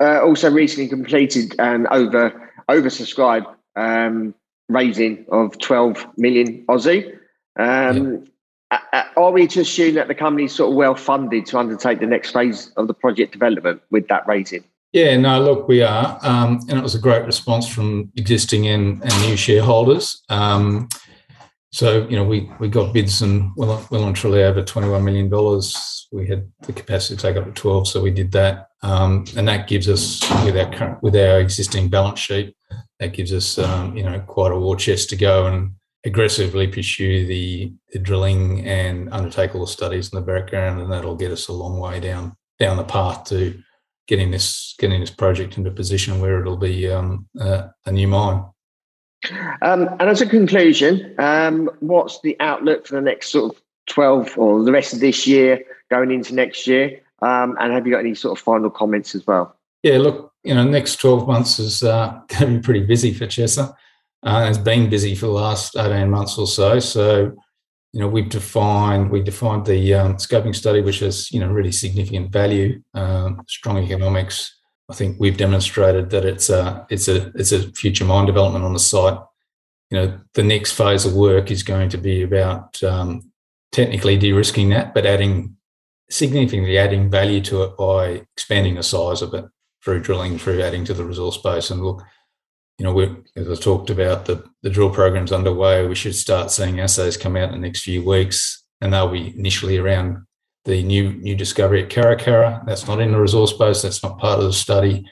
uh, 0.00 0.20
also 0.22 0.50
recently 0.50 0.88
completed 0.88 1.54
an 1.58 1.86
over 1.90 2.50
oversubscribed 2.68 3.46
um, 3.76 4.34
raising 4.68 5.24
of 5.30 5.58
12 5.58 6.06
million 6.16 6.64
Aussie. 6.66 7.16
Um, 7.58 8.26
yeah. 8.72 9.04
Are 9.16 9.30
we 9.30 9.46
to 9.48 9.60
assume 9.60 9.94
that 9.94 10.08
the 10.08 10.14
company 10.14 10.44
is 10.44 10.54
sort 10.54 10.70
of 10.70 10.76
well 10.76 10.94
funded 10.94 11.46
to 11.46 11.58
undertake 11.58 12.00
the 12.00 12.06
next 12.06 12.32
phase 12.32 12.70
of 12.76 12.86
the 12.86 12.94
project 12.94 13.32
development 13.32 13.80
with 13.90 14.08
that 14.08 14.26
raising? 14.26 14.62
Yeah, 14.92 15.16
no, 15.16 15.40
look, 15.42 15.68
we 15.68 15.82
are. 15.82 16.18
Um, 16.22 16.60
and 16.68 16.78
it 16.78 16.82
was 16.82 16.94
a 16.94 16.98
great 16.98 17.24
response 17.24 17.66
from 17.66 18.12
existing 18.16 18.66
and, 18.68 19.02
and 19.02 19.22
new 19.22 19.36
shareholders. 19.36 20.22
Um, 20.28 20.88
so, 21.72 22.06
you 22.08 22.16
know, 22.16 22.24
we, 22.24 22.50
we 22.58 22.68
got 22.68 22.94
bids 22.94 23.20
and 23.20 23.52
well, 23.56 23.86
well 23.90 24.04
and 24.04 24.16
truly 24.16 24.42
over 24.42 24.62
$21 24.62 25.02
million. 25.02 25.30
We 26.12 26.26
had 26.26 26.50
the 26.62 26.72
capacity 26.72 27.16
to 27.16 27.22
take 27.22 27.36
up 27.36 27.44
to 27.44 27.52
12, 27.52 27.88
so 27.88 28.02
we 28.02 28.10
did 28.10 28.32
that. 28.32 28.67
Um, 28.82 29.24
and 29.36 29.48
that 29.48 29.68
gives 29.68 29.88
us, 29.88 30.20
with 30.44 30.56
our 30.56 30.70
current, 30.70 31.02
with 31.02 31.16
our 31.16 31.40
existing 31.40 31.88
balance 31.88 32.20
sheet, 32.20 32.54
that 33.00 33.12
gives 33.12 33.32
us, 33.32 33.58
um, 33.58 33.96
you 33.96 34.04
know, 34.04 34.20
quite 34.20 34.52
a 34.52 34.58
war 34.58 34.76
chest 34.76 35.10
to 35.10 35.16
go 35.16 35.46
and 35.46 35.72
aggressively 36.04 36.68
pursue 36.68 37.26
the, 37.26 37.72
the 37.92 37.98
drilling 37.98 38.66
and 38.66 39.12
undertake 39.12 39.54
all 39.54 39.62
the 39.62 39.66
studies 39.66 40.12
in 40.12 40.18
the 40.18 40.24
background, 40.24 40.80
and 40.80 40.92
that'll 40.92 41.16
get 41.16 41.32
us 41.32 41.48
a 41.48 41.52
long 41.52 41.78
way 41.78 42.00
down 42.00 42.34
down 42.58 42.76
the 42.76 42.84
path 42.84 43.24
to 43.24 43.56
getting 44.08 44.30
this 44.30 44.74
getting 44.78 45.00
this 45.00 45.10
project 45.10 45.56
into 45.56 45.70
position 45.70 46.20
where 46.20 46.40
it'll 46.40 46.56
be 46.56 46.90
um, 46.90 47.28
uh, 47.40 47.68
a 47.86 47.92
new 47.92 48.08
mine. 48.08 48.44
Um, 49.62 49.88
and 50.00 50.02
as 50.02 50.20
a 50.20 50.26
conclusion, 50.26 51.14
um, 51.18 51.70
what's 51.80 52.20
the 52.20 52.36
outlook 52.40 52.86
for 52.86 52.94
the 52.94 53.00
next 53.00 53.30
sort 53.30 53.54
of 53.54 53.62
12 53.88 54.38
or 54.38 54.64
the 54.64 54.72
rest 54.72 54.92
of 54.92 55.00
this 55.00 55.26
year 55.26 55.62
going 55.90 56.10
into 56.10 56.34
next 56.34 56.66
year? 56.66 57.00
Um, 57.20 57.56
and 57.58 57.72
have 57.72 57.86
you 57.86 57.92
got 57.92 58.00
any 58.00 58.14
sort 58.14 58.38
of 58.38 58.44
final 58.44 58.70
comments 58.70 59.14
as 59.14 59.26
well? 59.26 59.56
Yeah, 59.82 59.98
look, 59.98 60.32
you 60.44 60.54
know, 60.54 60.64
next 60.64 60.96
12 60.96 61.26
months 61.26 61.58
is 61.58 61.82
uh, 61.82 62.20
going 62.28 62.52
to 62.52 62.58
be 62.58 62.60
pretty 62.60 62.84
busy 62.84 63.12
for 63.12 63.26
Chesser. 63.26 63.74
Uh, 64.22 64.46
it's 64.48 64.58
been 64.58 64.90
busy 64.90 65.14
for 65.14 65.26
the 65.26 65.32
last 65.32 65.76
18 65.76 66.10
months 66.10 66.38
or 66.38 66.46
so. 66.46 66.80
So, 66.80 67.32
you 67.92 68.00
know, 68.00 68.08
we've 68.08 68.28
defined 68.28 69.10
we 69.10 69.22
defined 69.22 69.64
the 69.64 69.94
um, 69.94 70.16
scoping 70.16 70.54
study, 70.54 70.80
which 70.80 70.98
has 70.98 71.30
you 71.30 71.40
know 71.40 71.48
really 71.48 71.72
significant 71.72 72.30
value, 72.30 72.82
um, 72.94 73.42
strong 73.46 73.78
economics, 73.78 74.58
I 74.90 74.94
think 74.94 75.18
we've 75.20 75.36
demonstrated 75.36 76.10
that 76.10 76.24
it's 76.24 76.48
a 76.48 76.86
it's 76.88 77.08
a 77.08 77.30
it's 77.34 77.52
a 77.52 77.70
future 77.72 78.04
mine 78.04 78.26
development 78.26 78.64
on 78.64 78.72
the 78.72 78.78
site. 78.78 79.18
You 79.90 79.98
know, 79.98 80.20
the 80.34 80.42
next 80.42 80.72
phase 80.72 81.04
of 81.04 81.14
work 81.14 81.50
is 81.50 81.62
going 81.62 81.90
to 81.90 81.98
be 81.98 82.22
about 82.22 82.82
um, 82.82 83.30
technically 83.72 84.16
de-risking 84.16 84.70
that, 84.70 84.94
but 84.94 85.06
adding 85.06 85.56
significantly 86.10 86.78
adding 86.78 87.10
value 87.10 87.40
to 87.42 87.62
it 87.64 87.76
by 87.76 88.22
expanding 88.34 88.74
the 88.74 88.82
size 88.82 89.22
of 89.22 89.34
it 89.34 89.44
through 89.84 90.00
drilling, 90.00 90.38
through 90.38 90.62
adding 90.62 90.84
to 90.84 90.94
the 90.94 91.04
resource 91.04 91.36
base. 91.38 91.70
And 91.70 91.82
look, 91.82 92.02
you 92.78 92.84
know, 92.84 92.92
we 92.92 93.14
as 93.36 93.50
I 93.50 93.54
talked 93.54 93.90
about, 93.90 94.26
the 94.26 94.44
the 94.62 94.70
drill 94.70 94.90
program's 94.90 95.32
underway. 95.32 95.86
We 95.86 95.94
should 95.94 96.14
start 96.14 96.50
seeing 96.50 96.80
assays 96.80 97.16
come 97.16 97.36
out 97.36 97.52
in 97.52 97.60
the 97.60 97.66
next 97.66 97.82
few 97.82 98.04
weeks, 98.04 98.64
and 98.80 98.92
they'll 98.92 99.10
be 99.10 99.36
initially 99.36 99.78
around 99.78 100.24
the 100.64 100.82
new 100.82 101.12
new 101.14 101.34
discovery 101.34 101.82
at 101.82 101.90
Karakara. 101.90 102.64
That's 102.66 102.86
not 102.86 103.00
in 103.00 103.12
the 103.12 103.20
resource 103.20 103.52
base. 103.52 103.82
That's 103.82 104.02
not 104.02 104.18
part 104.18 104.38
of 104.38 104.44
the 104.44 104.52
study. 104.52 105.04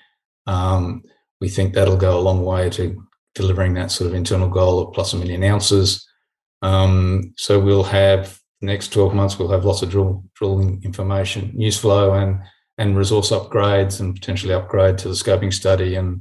Um, 0.47 1.03
we 1.41 1.49
think 1.49 1.75
that'll 1.75 1.97
go 1.97 2.19
a 2.19 2.21
long 2.21 2.45
way 2.45 2.71
to 2.71 3.03
delivering 3.35 3.75
that 3.75 3.91
sort 3.91 4.09
of 4.09 4.15
internal 4.15 4.49
goal 4.49 4.81
of 4.81 4.95
plus 4.95 5.13
a 5.13 5.17
million 5.17 5.43
ounces. 5.45 6.09
Um, 6.63 7.35
so 7.37 7.61
we'll 7.61 7.85
have 7.85 8.39
next 8.63 8.93
12 8.93 9.15
months, 9.15 9.39
we'll 9.39 9.51
have 9.51 9.65
lots 9.65 9.83
of 9.83 9.91
drill, 9.91 10.25
drilling 10.35 10.81
information, 10.85 11.53
news 11.55 11.79
flow, 11.79 12.15
and 12.15 12.41
and 12.79 12.97
resource 12.97 13.31
upgrades 13.31 14.01
and 14.01 14.15
potentially 14.15 14.53
upgrade 14.53 14.99
to 14.99 15.09
the 15.09 15.15
scoping 15.15 15.53
study 15.53 15.95
and 15.95 16.21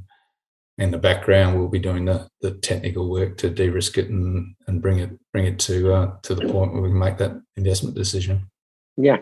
in 0.77 0.91
the 0.91 0.97
background 0.97 1.57
we'll 1.57 1.69
be 1.69 1.79
doing 1.79 2.05
the, 2.05 2.27
the 2.41 2.51
technical 2.51 3.09
work 3.09 3.37
to 3.37 3.49
de-risk 3.49 3.97
it 3.97 4.09
and, 4.09 4.55
and 4.67 4.81
bring 4.81 4.99
it 4.99 5.09
bring 5.31 5.45
it 5.45 5.59
to 5.59 5.93
uh, 5.93 6.11
to 6.21 6.35
the 6.35 6.47
point 6.47 6.73
where 6.73 6.81
we 6.81 6.89
can 6.89 6.99
make 6.99 7.17
that 7.17 7.41
investment 7.55 7.95
decision. 7.95 8.49
Yeah. 8.97 9.17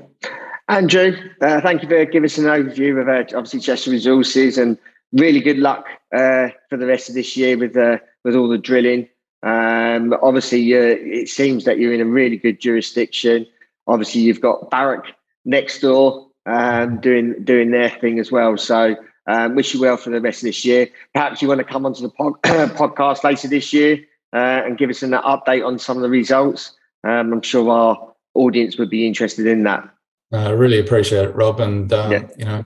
Andrew, 0.69 1.15
uh, 1.41 1.61
thank 1.61 1.83
you 1.83 1.89
for 1.89 2.05
giving 2.05 2.25
us 2.25 2.37
an 2.37 2.45
overview 2.45 3.01
of 3.01 3.07
uh, 3.07 3.37
obviously 3.37 3.59
Chesser 3.59 3.91
Resources 3.91 4.57
and 4.57 4.77
really 5.11 5.41
good 5.41 5.57
luck 5.57 5.85
uh, 6.15 6.49
for 6.69 6.77
the 6.77 6.87
rest 6.87 7.09
of 7.09 7.15
this 7.15 7.35
year 7.35 7.57
with 7.57 7.75
uh, 7.75 7.97
with 8.23 8.35
all 8.35 8.47
the 8.47 8.57
drilling. 8.57 9.07
Um, 9.43 10.15
obviously, 10.21 10.73
uh, 10.73 10.95
it 10.99 11.29
seems 11.29 11.65
that 11.65 11.77
you're 11.77 11.93
in 11.93 12.01
a 12.01 12.05
really 12.05 12.37
good 12.37 12.59
jurisdiction. 12.59 13.45
Obviously, 13.87 14.21
you've 14.21 14.41
got 14.41 14.69
Barrick 14.71 15.13
next 15.45 15.79
door 15.79 16.27
um, 16.45 16.99
doing 17.01 17.43
doing 17.43 17.71
their 17.71 17.89
thing 17.89 18.19
as 18.19 18.31
well. 18.31 18.57
So, 18.57 18.95
um, 19.27 19.55
wish 19.55 19.73
you 19.73 19.81
well 19.81 19.97
for 19.97 20.09
the 20.09 20.21
rest 20.21 20.41
of 20.41 20.47
this 20.47 20.63
year. 20.63 20.87
Perhaps 21.13 21.41
you 21.41 21.49
want 21.49 21.59
to 21.59 21.65
come 21.65 21.85
onto 21.85 22.01
the 22.01 22.09
pod- 22.09 22.41
podcast 22.43 23.23
later 23.23 23.49
this 23.49 23.73
year 23.73 23.99
uh, 24.33 24.61
and 24.65 24.77
give 24.77 24.89
us 24.89 25.03
an 25.03 25.11
update 25.11 25.65
on 25.65 25.77
some 25.77 25.97
of 25.97 26.03
the 26.03 26.09
results. 26.09 26.71
Um, 27.03 27.33
I'm 27.33 27.41
sure 27.41 27.69
our 27.69 28.13
audience 28.35 28.77
would 28.77 28.89
be 28.89 29.05
interested 29.05 29.45
in 29.45 29.63
that. 29.63 29.89
I 30.31 30.49
really 30.49 30.79
appreciate 30.79 31.25
it, 31.25 31.35
Rob, 31.35 31.59
and 31.59 31.91
um, 31.93 32.11
yeah. 32.11 32.27
you 32.37 32.45
know, 32.45 32.65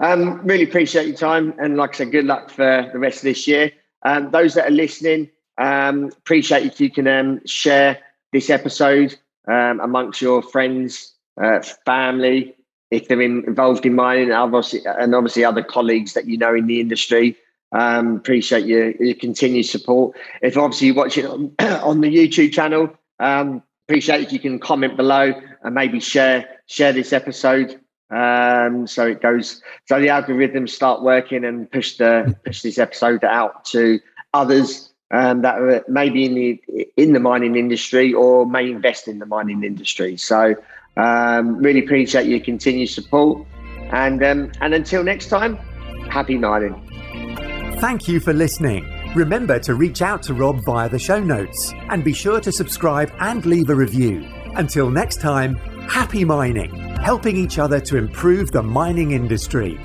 Um, 0.00 0.40
really 0.46 0.64
appreciate 0.64 1.06
your 1.08 1.16
time. 1.16 1.54
And 1.58 1.76
like 1.76 1.94
I 1.94 1.98
said, 1.98 2.12
good 2.12 2.26
luck 2.26 2.48
for 2.48 2.88
the 2.92 2.98
rest 2.98 3.18
of 3.18 3.24
this 3.24 3.46
year. 3.46 3.72
Um, 4.04 4.30
those 4.30 4.54
that 4.54 4.66
are 4.68 4.70
listening, 4.70 5.30
um, 5.58 6.04
appreciate 6.16 6.64
if 6.64 6.80
you 6.80 6.90
can 6.90 7.06
um, 7.08 7.40
share 7.44 7.98
this 8.32 8.50
episode 8.50 9.16
um, 9.48 9.80
amongst 9.80 10.22
your 10.22 10.42
friends, 10.42 11.12
uh, 11.42 11.60
family, 11.84 12.54
if 12.90 13.08
they're 13.08 13.20
in, 13.20 13.44
involved 13.46 13.84
in 13.84 13.94
mining, 13.94 14.24
and 14.24 14.34
obviously, 14.34 14.80
and 14.86 15.14
obviously 15.14 15.44
other 15.44 15.62
colleagues 15.62 16.12
that 16.12 16.26
you 16.26 16.38
know 16.38 16.54
in 16.54 16.66
the 16.66 16.80
industry. 16.80 17.36
Um, 17.72 18.16
appreciate 18.16 18.66
your, 18.66 18.90
your 19.02 19.14
continued 19.14 19.64
support. 19.64 20.16
If 20.42 20.56
obviously 20.58 20.88
you 20.88 20.94
watch 20.94 21.16
it 21.16 21.24
on, 21.24 21.52
on 21.60 22.00
the 22.00 22.14
YouTube 22.14 22.52
channel, 22.52 22.94
um, 23.18 23.62
appreciate 23.88 24.20
if 24.20 24.32
you 24.32 24.38
can 24.38 24.58
comment 24.58 24.96
below 24.96 25.32
and 25.62 25.74
maybe 25.74 25.98
share 25.98 26.48
share 26.66 26.92
this 26.92 27.12
episode 27.12 27.80
um, 28.12 28.86
so 28.86 29.06
it 29.06 29.22
goes 29.22 29.62
so 29.86 30.00
the 30.00 30.08
algorithms 30.08 30.70
start 30.70 31.02
working 31.02 31.44
and 31.44 31.70
push 31.70 31.96
the 31.96 32.36
push 32.44 32.62
this 32.62 32.78
episode 32.78 33.24
out 33.24 33.64
to 33.64 33.98
others 34.34 34.92
um, 35.12 35.42
that 35.42 35.58
are 35.58 35.84
maybe 35.88 36.24
in 36.24 36.34
the 36.34 36.88
in 36.96 37.12
the 37.12 37.20
mining 37.20 37.56
industry 37.56 38.12
or 38.12 38.46
may 38.46 38.70
invest 38.70 39.08
in 39.08 39.18
the 39.18 39.26
mining 39.26 39.62
industry. 39.62 40.16
So 40.16 40.54
um, 40.96 41.58
really 41.58 41.84
appreciate 41.84 42.26
your 42.26 42.40
continued 42.40 42.88
support. 42.88 43.46
And, 43.92 44.22
um, 44.24 44.52
and 44.60 44.74
until 44.74 45.04
next 45.04 45.26
time, 45.26 45.56
happy 46.08 46.38
mining. 46.38 46.74
Thank 47.78 48.08
you 48.08 48.20
for 48.20 48.32
listening. 48.32 48.88
Remember 49.14 49.58
to 49.60 49.74
reach 49.74 50.00
out 50.00 50.22
to 50.24 50.34
Rob 50.34 50.60
via 50.64 50.88
the 50.88 50.98
show 50.98 51.20
notes 51.20 51.72
and 51.90 52.02
be 52.02 52.14
sure 52.14 52.40
to 52.40 52.50
subscribe 52.50 53.12
and 53.20 53.44
leave 53.44 53.68
a 53.68 53.74
review. 53.74 54.26
Until 54.54 54.90
next 54.90 55.20
time, 55.20 55.58
happy 55.88 56.24
mining, 56.24 56.70
helping 56.96 57.36
each 57.36 57.58
other 57.58 57.80
to 57.80 57.96
improve 57.96 58.50
the 58.50 58.62
mining 58.62 59.12
industry. 59.12 59.78